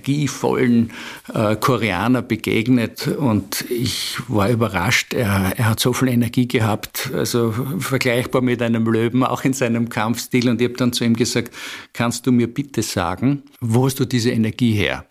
energievollen 0.01 0.93
äh, 1.33 1.57
Koreaner 1.57 2.23
begegnet 2.23 3.07
und 3.07 3.65
ich 3.71 4.17
war 4.29 4.49
überrascht. 4.49 5.15
Er, 5.15 5.53
er 5.57 5.71
hat 5.71 5.81
so 5.81 5.93
viel 5.93 6.09
Energie 6.09 6.49
gehabt, 6.49 7.11
also 7.15 7.53
vergleichbar 7.79 8.43
mit 8.43 8.63
einem 8.63 8.87
Löwen, 8.87 9.23
auch 9.25 9.45
in 9.45 9.53
seinem 9.53 9.89
Kampfstil. 9.89 10.49
Und 10.49 10.61
ich 10.61 10.69
habe 10.69 10.77
dann 10.77 10.93
zu 10.93 11.05
ihm 11.05 11.15
gesagt, 11.15 11.55
kannst 11.93 12.27
du 12.27 12.33
mir 12.33 12.53
bitte 12.53 12.83
sagen, 12.83 13.43
wo 13.61 13.87
hast 13.87 14.01
du 14.01 14.05
diese 14.05 14.31
Energie 14.31 14.73
her? 14.73 15.05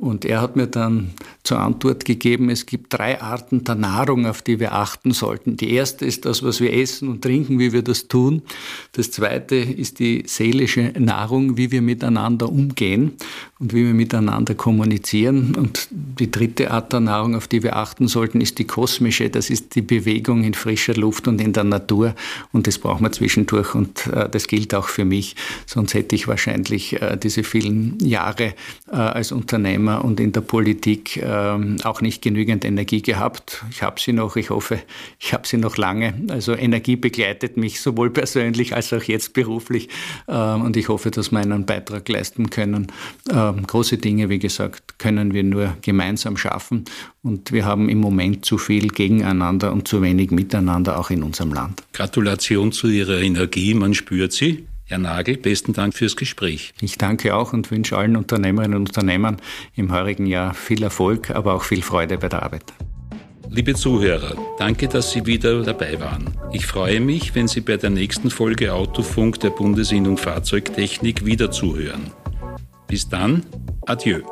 Und 0.00 0.24
er 0.24 0.40
hat 0.40 0.56
mir 0.56 0.66
dann 0.66 1.10
zur 1.42 1.58
Antwort 1.58 2.06
gegeben, 2.06 2.48
es 2.48 2.64
gibt 2.64 2.94
drei 2.94 3.20
Arten 3.20 3.64
der 3.64 3.74
Nahrung, 3.74 4.24
auf 4.24 4.40
die 4.40 4.58
wir 4.58 4.72
achten 4.72 5.12
sollten. 5.12 5.58
Die 5.58 5.74
erste 5.74 6.06
ist 6.06 6.24
das, 6.24 6.42
was 6.42 6.62
wir 6.62 6.72
essen 6.72 7.10
und 7.10 7.20
trinken, 7.20 7.58
wie 7.58 7.74
wir 7.74 7.82
das 7.82 8.08
tun. 8.08 8.40
Das 8.92 9.10
zweite 9.10 9.56
ist 9.56 9.98
die 9.98 10.22
seelische 10.26 10.94
Nahrung, 10.98 11.58
wie 11.58 11.70
wir 11.70 11.82
miteinander 11.82 12.48
umgehen 12.48 13.12
und 13.58 13.74
wie 13.74 13.84
wir 13.84 13.92
miteinander 13.92 14.54
kommunizieren. 14.54 15.54
Und 15.54 15.88
die 15.90 16.30
dritte 16.30 16.70
Art 16.70 16.94
der 16.94 17.00
Nahrung, 17.00 17.34
auf 17.36 17.46
die 17.46 17.62
wir 17.62 17.76
achten 17.76 18.08
sollten, 18.08 18.40
ist 18.40 18.58
die 18.58 18.66
kosmische. 18.66 19.28
Das 19.28 19.50
ist 19.50 19.74
die 19.74 19.82
Bewegung 19.82 20.44
in 20.44 20.54
frischer 20.54 20.94
Luft 20.94 21.28
und 21.28 21.42
in 21.42 21.52
der 21.52 21.64
Natur. 21.64 22.14
Und 22.52 22.66
das 22.66 22.78
brauchen 22.78 23.04
wir 23.04 23.12
zwischendurch. 23.12 23.74
Und 23.74 24.06
äh, 24.06 24.30
das 24.30 24.46
gilt 24.46 24.74
auch 24.74 24.88
für 24.88 25.04
mich. 25.04 25.36
Sonst 25.66 25.92
hätte 25.92 26.14
ich 26.14 26.26
wahrscheinlich 26.26 27.02
äh, 27.02 27.18
diese 27.22 27.44
vielen 27.44 27.98
Jahre 28.00 28.54
äh, 28.90 28.96
als 28.96 29.30
Unternehmer 29.30 29.89
und 29.96 30.20
in 30.20 30.32
der 30.32 30.40
Politik 30.40 31.20
ähm, 31.22 31.76
auch 31.84 32.00
nicht 32.00 32.22
genügend 32.22 32.64
Energie 32.64 33.02
gehabt. 33.02 33.64
Ich 33.70 33.82
habe 33.82 34.00
sie 34.00 34.12
noch. 34.12 34.36
Ich 34.36 34.50
hoffe, 34.50 34.80
ich 35.18 35.32
habe 35.32 35.46
sie 35.46 35.56
noch 35.56 35.76
lange. 35.76 36.14
Also 36.28 36.54
Energie 36.54 36.96
begleitet 36.96 37.56
mich 37.56 37.80
sowohl 37.80 38.10
persönlich 38.10 38.74
als 38.74 38.92
auch 38.92 39.02
jetzt 39.02 39.32
beruflich. 39.32 39.88
Ähm, 40.28 40.62
und 40.62 40.76
ich 40.76 40.88
hoffe, 40.88 41.10
dass 41.10 41.30
wir 41.30 41.38
einen 41.38 41.66
Beitrag 41.66 42.08
leisten 42.08 42.50
können 42.50 42.88
ähm, 43.32 43.66
große 43.66 43.98
Dinge, 43.98 44.28
wie 44.28 44.38
gesagt, 44.38 44.98
können 44.98 45.32
wir 45.34 45.42
nur 45.42 45.76
gemeinsam 45.82 46.36
schaffen. 46.36 46.84
Und 47.22 47.52
wir 47.52 47.64
haben 47.64 47.88
im 47.88 47.98
Moment 47.98 48.44
zu 48.44 48.58
viel 48.58 48.88
gegeneinander 48.88 49.72
und 49.72 49.88
zu 49.88 50.02
wenig 50.02 50.30
miteinander, 50.30 50.98
auch 50.98 51.10
in 51.10 51.22
unserem 51.22 51.52
Land. 51.52 51.82
Gratulation 51.92 52.72
zu 52.72 52.88
Ihrer 52.88 53.20
Energie, 53.20 53.74
man 53.74 53.94
spürt 53.94 54.32
sie. 54.32 54.66
Herr 54.90 54.98
Nagel, 54.98 55.36
besten 55.36 55.72
Dank 55.72 55.94
fürs 55.94 56.16
Gespräch. 56.16 56.74
Ich 56.80 56.98
danke 56.98 57.36
auch 57.36 57.52
und 57.52 57.70
wünsche 57.70 57.96
allen 57.96 58.16
Unternehmerinnen 58.16 58.76
und 58.76 58.88
Unternehmern 58.88 59.36
im 59.76 59.92
heurigen 59.92 60.26
Jahr 60.26 60.52
viel 60.52 60.82
Erfolg, 60.82 61.30
aber 61.30 61.54
auch 61.54 61.62
viel 61.62 61.80
Freude 61.80 62.18
bei 62.18 62.28
der 62.28 62.42
Arbeit. 62.42 62.64
Liebe 63.48 63.76
Zuhörer, 63.76 64.34
danke, 64.58 64.88
dass 64.88 65.12
Sie 65.12 65.26
wieder 65.26 65.62
dabei 65.62 66.00
waren. 66.00 66.36
Ich 66.52 66.66
freue 66.66 66.98
mich, 66.98 67.36
wenn 67.36 67.46
Sie 67.46 67.60
bei 67.60 67.76
der 67.76 67.90
nächsten 67.90 68.30
Folge 68.30 68.74
Autofunk 68.74 69.38
der 69.38 69.50
Bundesinnung 69.50 70.16
Fahrzeugtechnik 70.16 71.24
wieder 71.24 71.52
zuhören. 71.52 72.10
Bis 72.88 73.08
dann, 73.08 73.46
adieu. 73.86 74.22